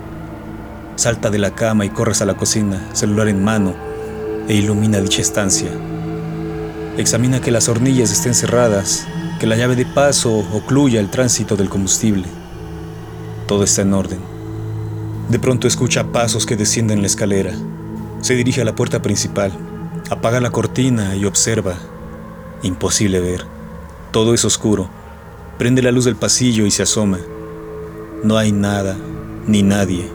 Salta 0.97 1.31
de 1.31 1.39
la 1.39 1.55
cama 1.55 1.85
y 1.85 1.89
corres 1.89 2.23
a 2.23 2.27
la 2.27 2.35
cocina, 2.35 2.89
celular 2.93 3.29
en 3.29 3.43
mano, 3.43 3.75
e 4.47 4.55
ilumina 4.55 5.01
dicha 5.01 5.23
estancia. 5.23 5.71
Examina 6.99 7.41
que 7.41 7.51
las 7.51 7.71
hornillas 7.71 8.13
estén 8.13 8.35
cerradas, 8.35 9.07
que 9.41 9.47
la 9.47 9.57
llave 9.57 9.77
de 9.77 9.87
paso 9.87 10.37
ocluya 10.53 11.01
el 11.01 11.09
tránsito 11.09 11.57
del 11.57 11.71
combustible. 11.71 12.25
Todo 13.47 13.65
está 13.65 13.81
en 13.81 13.95
orden. 13.95 14.21
De 15.31 15.39
pronto 15.39 15.67
escucha 15.67 16.13
pasos 16.13 16.45
que 16.45 16.55
descienden 16.55 17.01
la 17.01 17.07
escalera. 17.07 17.55
Se 18.21 18.35
dirige 18.35 18.61
a 18.61 18.67
la 18.67 18.75
puerta 18.75 19.01
principal, 19.01 19.53
apaga 20.11 20.39
la 20.43 20.51
cortina 20.51 21.17
y 21.17 21.25
observa. 21.25 21.77
Imposible 22.63 23.21
ver. 23.21 23.47
Todo 24.11 24.35
es 24.35 24.45
oscuro. 24.45 24.91
Prende 25.57 25.81
la 25.81 25.93
luz 25.93 26.05
del 26.05 26.17
pasillo 26.17 26.67
y 26.67 26.71
se 26.71 26.83
asoma. 26.83 27.19
No 28.23 28.37
hay 28.37 28.53
nada, 28.53 28.99
ni 29.47 29.63
nadie. 29.63 30.11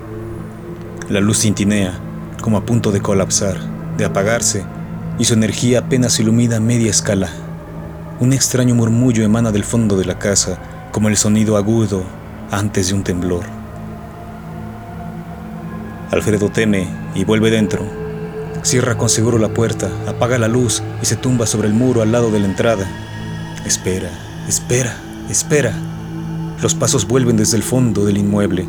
La 1.10 1.22
luz 1.22 1.40
tintinea, 1.40 2.00
como 2.40 2.58
a 2.58 2.66
punto 2.66 2.92
de 2.92 3.02
colapsar, 3.02 3.58
de 3.98 4.06
apagarse, 4.06 4.63
y 5.20 5.26
su 5.26 5.34
energía 5.34 5.80
apenas 5.80 6.20
ilumina 6.20 6.60
media 6.60 6.90
escala. 6.90 7.30
Un 8.20 8.34
extraño 8.34 8.76
murmullo 8.76 9.24
emana 9.24 9.52
del 9.52 9.64
fondo 9.64 9.98
de 9.98 10.06
la 10.06 10.20
casa, 10.20 10.58
como 10.92 11.10
el 11.10 11.18
sonido 11.18 11.58
agudo 11.58 12.04
antes 12.52 12.88
de 12.88 12.94
un 12.94 13.04
temblor. 13.04 13.44
Alfredo 16.12 16.50
teme 16.50 16.88
y 17.16 17.26
vuelve 17.26 17.52
dentro. 17.52 17.86
Cierra 18.64 18.98
con 18.98 19.10
seguro 19.10 19.38
la 19.38 19.50
puerta, 19.50 19.90
apaga 20.08 20.38
la 20.38 20.48
luz 20.48 20.82
y 21.02 21.06
se 21.06 21.16
tumba 21.16 21.46
sobre 21.46 21.68
el 21.68 21.74
muro 21.74 22.02
al 22.02 22.12
lado 22.12 22.32
de 22.32 22.40
la 22.40 22.46
entrada. 22.46 22.88
Espera, 23.66 24.10
espera, 24.48 24.98
espera. 25.30 25.74
Los 26.62 26.74
pasos 26.74 27.08
vuelven 27.08 27.38
desde 27.38 27.58
el 27.58 27.64
fondo 27.64 28.06
del 28.06 28.18
inmueble. 28.18 28.68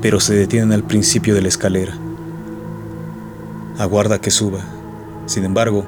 pero 0.00 0.18
se 0.18 0.34
detienen 0.34 0.72
al 0.72 0.82
principio 0.82 1.34
de 1.34 1.42
la 1.42 1.48
escalera. 1.48 1.92
Aguarda 3.78 4.18
que 4.18 4.30
suba. 4.30 4.79
Sin 5.30 5.44
embargo, 5.44 5.84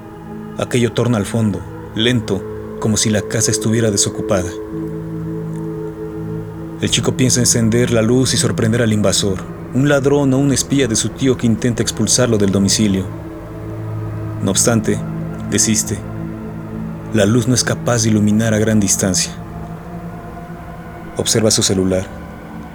aquello 0.57 0.93
torna 0.93 1.19
al 1.19 1.27
fondo, 1.27 1.61
lento, 1.97 2.77
como 2.79 2.97
si 2.97 3.11
la 3.11 3.23
casa 3.23 3.51
estuviera 3.51 3.91
desocupada. 3.91 4.49
El 6.81 6.89
chico 6.89 7.17
piensa 7.17 7.41
encender 7.41 7.91
la 7.91 8.03
luz 8.03 8.35
y 8.35 8.37
sorprender 8.37 8.83
al 8.83 8.93
invasor, 8.93 9.39
un 9.75 9.89
ladrón 9.89 10.33
o 10.33 10.39
un 10.39 10.53
espía 10.53 10.87
de 10.87 10.95
su 10.95 11.09
tío 11.09 11.37
que 11.37 11.49
intenta 11.49 11.83
expulsarlo 11.83 12.39
del 12.39 12.53
domicilio. 12.53 13.05
No 14.45 14.53
obstante, 14.53 14.97
desiste. 15.51 15.99
La 17.13 17.27
luz 17.27 17.49
no 17.49 17.57
es 17.57 17.65
capaz 17.65 18.05
de 18.05 18.11
iluminar 18.11 18.55
a 18.55 18.59
gran 18.59 18.79
distancia. 18.79 19.33
Observa 21.17 21.51
su 21.51 21.65
celular. 21.65 22.07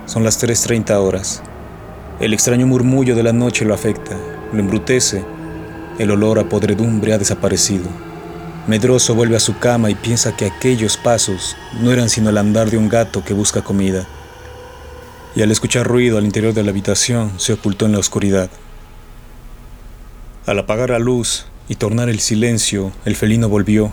Son 0.06 0.26
las 0.26 0.44
3.30 0.44 0.98
horas. 0.98 1.42
El 2.20 2.34
extraño 2.34 2.68
murmullo 2.68 3.16
de 3.16 3.24
la 3.24 3.32
noche 3.32 3.64
lo 3.64 3.74
afecta, 3.74 4.18
lo 4.52 4.60
embrutece. 4.60 5.37
El 6.00 6.12
olor 6.12 6.40
a 6.40 6.50
podredumbre 6.50 7.14
ha 7.14 7.18
desaparecido. 7.18 7.88
Medroso 8.68 9.16
vuelve 9.16 9.36
a 9.36 9.40
su 9.40 9.58
cama 9.58 9.90
y 9.90 9.96
piensa 9.96 10.36
que 10.36 10.46
aquellos 10.46 10.98
pasos 10.98 11.56
no 11.82 11.92
eran 11.92 12.10
sino 12.10 12.30
el 12.30 12.38
andar 12.38 12.70
de 12.70 12.78
un 12.78 12.90
gato 12.90 13.24
que 13.24 13.34
busca 13.34 13.64
comida 13.64 14.08
y 15.38 15.44
al 15.44 15.52
escuchar 15.52 15.86
ruido 15.86 16.18
al 16.18 16.26
interior 16.26 16.56
de 16.56 16.64
la 16.64 16.72
habitación 16.72 17.32
se 17.38 17.54
ocultó 17.54 17.86
en 17.86 17.92
la 17.92 18.00
oscuridad. 18.00 18.50
Al 20.48 20.58
apagar 20.58 20.90
la 20.90 20.98
luz 20.98 21.46
y 21.70 21.76
tornar 21.76 22.10
el 22.10 22.20
silencio, 22.20 22.92
el 23.06 23.16
felino 23.16 23.48
volvió, 23.48 23.92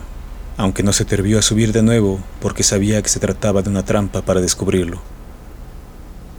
aunque 0.57 0.81
no 0.81 0.91
se 0.91 1.03
atrevió 1.03 1.37
a 1.37 1.43
subir 1.43 1.71
de 1.71 1.83
nuevo 1.83 2.19
porque 2.41 2.63
sabía 2.63 2.99
que 3.03 3.09
se 3.09 3.19
trataba 3.19 3.61
de 3.61 3.69
una 3.69 3.85
trampa 3.85 4.23
para 4.23 4.41
descubrirlo. 4.41 5.03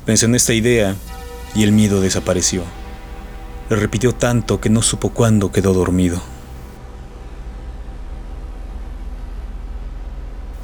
Pensó 0.06 0.26
en 0.26 0.34
esta 0.34 0.54
idea 0.54 0.96
y 1.54 1.62
el 1.62 1.70
miedo 1.70 2.00
desapareció. 2.00 2.64
Le 3.68 3.76
repitió 3.76 4.14
tanto 4.14 4.60
que 4.60 4.70
no 4.70 4.82
supo 4.82 5.10
cuándo 5.10 5.50
quedó 5.50 5.74
dormido. 5.74 6.20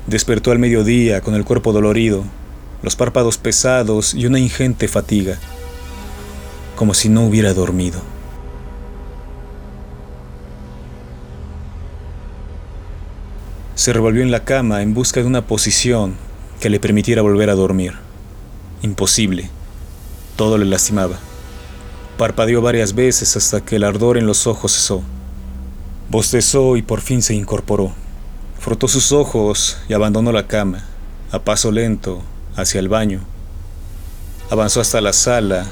Despertó 0.06 0.52
al 0.52 0.58
mediodía 0.58 1.20
con 1.20 1.34
el 1.34 1.44
cuerpo 1.44 1.72
dolorido 1.72 2.24
los 2.82 2.96
párpados 2.96 3.38
pesados 3.38 4.12
y 4.12 4.26
una 4.26 4.40
ingente 4.40 4.88
fatiga, 4.88 5.38
como 6.76 6.94
si 6.94 7.08
no 7.08 7.24
hubiera 7.24 7.54
dormido. 7.54 8.00
Se 13.74 13.92
revolvió 13.92 14.22
en 14.22 14.30
la 14.30 14.44
cama 14.44 14.82
en 14.82 14.94
busca 14.94 15.20
de 15.20 15.26
una 15.26 15.46
posición 15.46 16.14
que 16.60 16.70
le 16.70 16.78
permitiera 16.78 17.22
volver 17.22 17.50
a 17.50 17.54
dormir. 17.54 17.94
Imposible. 18.82 19.48
Todo 20.36 20.58
le 20.58 20.66
lastimaba. 20.66 21.18
Parpadeó 22.22 22.62
varias 22.62 22.94
veces 22.94 23.36
hasta 23.36 23.62
que 23.62 23.74
el 23.74 23.82
ardor 23.82 24.16
en 24.16 24.28
los 24.28 24.46
ojos 24.46 24.72
cesó. 24.76 25.02
Bostezó 26.08 26.76
y 26.76 26.82
por 26.82 27.00
fin 27.00 27.20
se 27.20 27.34
incorporó. 27.34 27.90
Frotó 28.60 28.86
sus 28.86 29.10
ojos 29.10 29.78
y 29.88 29.92
abandonó 29.92 30.30
la 30.30 30.46
cama, 30.46 30.84
a 31.32 31.40
paso 31.40 31.72
lento, 31.72 32.22
hacia 32.54 32.78
el 32.78 32.88
baño. 32.88 33.22
Avanzó 34.50 34.80
hasta 34.80 35.00
la 35.00 35.12
sala 35.12 35.66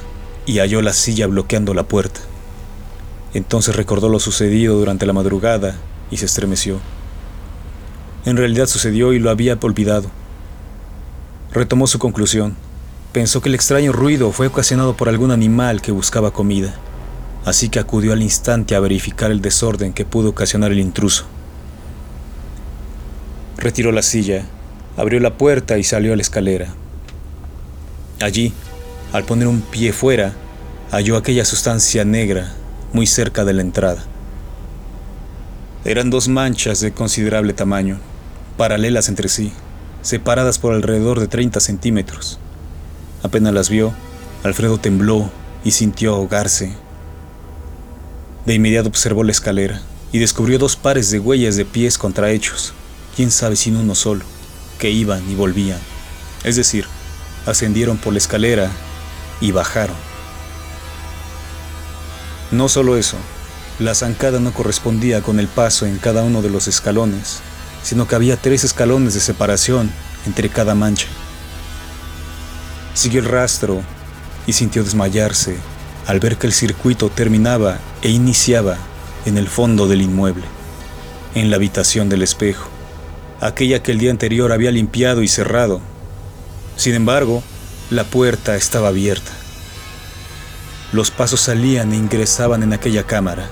y 0.45 0.59
halló 0.59 0.83
la 0.83 0.93
silla 0.93 1.29
bloqueando 1.29 1.73
la 1.73 1.85
puerta. 1.85 2.21
Entonces 3.33 3.77
recordó 3.77 4.09
lo 4.09 4.19
sucedido 4.19 4.77
durante 4.77 5.07
la 5.07 5.13
madrugada 5.13 5.77
y 6.11 6.17
se 6.17 6.27
estremeció. 6.27 6.81
En 8.25 8.37
realidad 8.37 8.67
sucedió 8.67 9.13
y 9.13 9.21
lo 9.21 9.31
había 9.31 9.57
olvidado. 9.63 10.11
Retomó 11.53 11.87
su 11.87 12.01
conclusión. 12.01 12.57
Pensó 13.13 13.41
que 13.41 13.49
el 13.49 13.55
extraño 13.55 13.93
ruido 13.93 14.33
fue 14.33 14.47
ocasionado 14.47 14.97
por 14.97 15.09
algún 15.09 15.31
animal 15.31 15.83
que 15.83 15.93
buscaba 15.93 16.33
comida, 16.33 16.75
así 17.45 17.69
que 17.69 17.79
acudió 17.79 18.13
al 18.13 18.23
instante 18.23 18.75
a 18.75 18.81
verificar 18.81 19.31
el 19.31 19.41
desorden 19.41 19.93
que 19.93 20.05
pudo 20.05 20.31
ocasionar 20.31 20.73
el 20.73 20.79
intruso. 20.79 21.25
Retiró 23.57 23.93
la 23.93 24.03
silla 24.03 24.45
Abrió 24.97 25.21
la 25.21 25.39
puerta 25.39 25.79
y 25.79 25.85
salió 25.85 26.13
a 26.13 26.17
la 26.17 26.23
escalera. 26.23 26.75
Allí, 28.21 28.53
al 29.13 29.25
poner 29.25 29.49
un 29.49 29.63
pie 29.63 29.93
fuera, 29.93 30.35
halló 30.91 31.17
aquella 31.17 31.45
sustancia 31.45 32.05
negra 32.05 32.53
muy 32.93 33.07
cerca 33.07 33.45
de 33.45 33.55
la 33.55 33.63
entrada. 33.63 34.05
Eran 35.85 36.11
dos 36.11 36.29
manchas 36.29 36.81
de 36.81 36.93
considerable 36.93 37.55
tamaño, 37.55 37.99
paralelas 38.59 39.09
entre 39.09 39.29
sí, 39.29 39.53
separadas 40.03 40.59
por 40.59 40.75
alrededor 40.75 41.19
de 41.21 41.29
30 41.29 41.61
centímetros. 41.61 42.39
Apenas 43.23 43.53
las 43.53 43.69
vio, 43.69 43.93
Alfredo 44.43 44.79
tembló 44.79 45.31
y 45.65 45.73
sintió 45.73 46.15
ahogarse. 46.15 46.75
De 48.47 48.55
inmediato 48.55 48.89
observó 48.89 49.25
la 49.25 49.33
escalera 49.33 49.83
y 50.13 50.19
descubrió 50.19 50.59
dos 50.59 50.77
pares 50.77 51.11
de 51.11 51.19
huellas 51.19 51.57
de 51.57 51.65
pies 51.65 51.99
contrahechos, 51.99 52.73
quién 53.15 53.31
sabe 53.31 53.57
si 53.57 53.71
uno 53.71 53.95
solo 53.95 54.25
que 54.79 54.91
iban 54.91 55.31
y 55.31 55.35
volvían. 55.35 55.79
Es 56.43 56.57
decir, 56.57 56.87
ascendieron 57.47 57.99
por 57.99 58.15
la 58.15 58.19
escalera 58.19 58.71
y 59.41 59.53
bajaron. 59.53 59.97
No 62.51 62.69
solo 62.69 62.97
eso, 62.97 63.17
la 63.79 63.95
zancada 63.95 64.41
no 64.41 64.53
correspondía 64.53 65.23
con 65.23 65.39
el 65.39 65.47
paso 65.47 65.87
en 65.87 65.99
cada 65.99 66.23
uno 66.23 66.43
de 66.43 66.51
los 66.51 66.67
escalones, 66.67 67.41
sino 67.83 68.09
que 68.09 68.15
había 68.15 68.37
tres 68.37 68.65
escalones 68.65 69.15
de 69.15 69.21
separación 69.21 69.91
entre 70.27 70.49
cada 70.49 70.75
mancha. 70.75 71.07
Siguió 72.95 73.21
el 73.21 73.27
rastro 73.27 73.83
y 74.47 74.53
sintió 74.53 74.85
desmayarse 74.85 75.57
al 76.07 76.21
ver 76.21 76.37
que 76.37 76.47
el 76.47 76.53
circuito 76.53 77.09
terminaba 77.09 77.79
e 78.03 78.11
iniciaba 78.11 78.77
en 79.27 79.39
el 79.39 79.49
fondo 79.49 79.87
del 79.87 80.03
inmueble, 80.03 80.45
en 81.35 81.51
la 81.51 81.57
habitación 81.57 82.09
del 82.09 82.23
espejo 82.23 82.71
aquella 83.41 83.83
que 83.83 83.93
el 83.93 83.99
día 83.99 84.11
anterior 84.11 84.53
había 84.53 84.71
limpiado 84.71 85.23
y 85.23 85.29
cerrado. 85.29 85.81
Sin 86.77 86.95
embargo, 86.95 87.43
la 87.91 88.05
puerta 88.05 88.57
estaba 88.57 88.89
abierta. 88.89 89.33
Los 90.93 91.11
pasos 91.11 91.41
salían 91.41 91.93
e 91.93 91.97
ingresaban 91.97 92.63
en 92.63 92.73
aquella 92.73 93.05
cámara. 93.05 93.49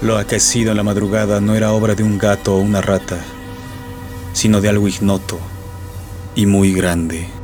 Lo 0.00 0.16
aquecido 0.16 0.70
en 0.70 0.76
la 0.76 0.82
madrugada 0.82 1.40
no 1.40 1.54
era 1.54 1.72
obra 1.72 1.94
de 1.94 2.04
un 2.04 2.18
gato 2.18 2.54
o 2.54 2.58
una 2.58 2.80
rata, 2.80 3.18
sino 4.32 4.60
de 4.60 4.68
algo 4.68 4.88
ignoto 4.88 5.38
y 6.34 6.46
muy 6.46 6.72
grande. 6.72 7.37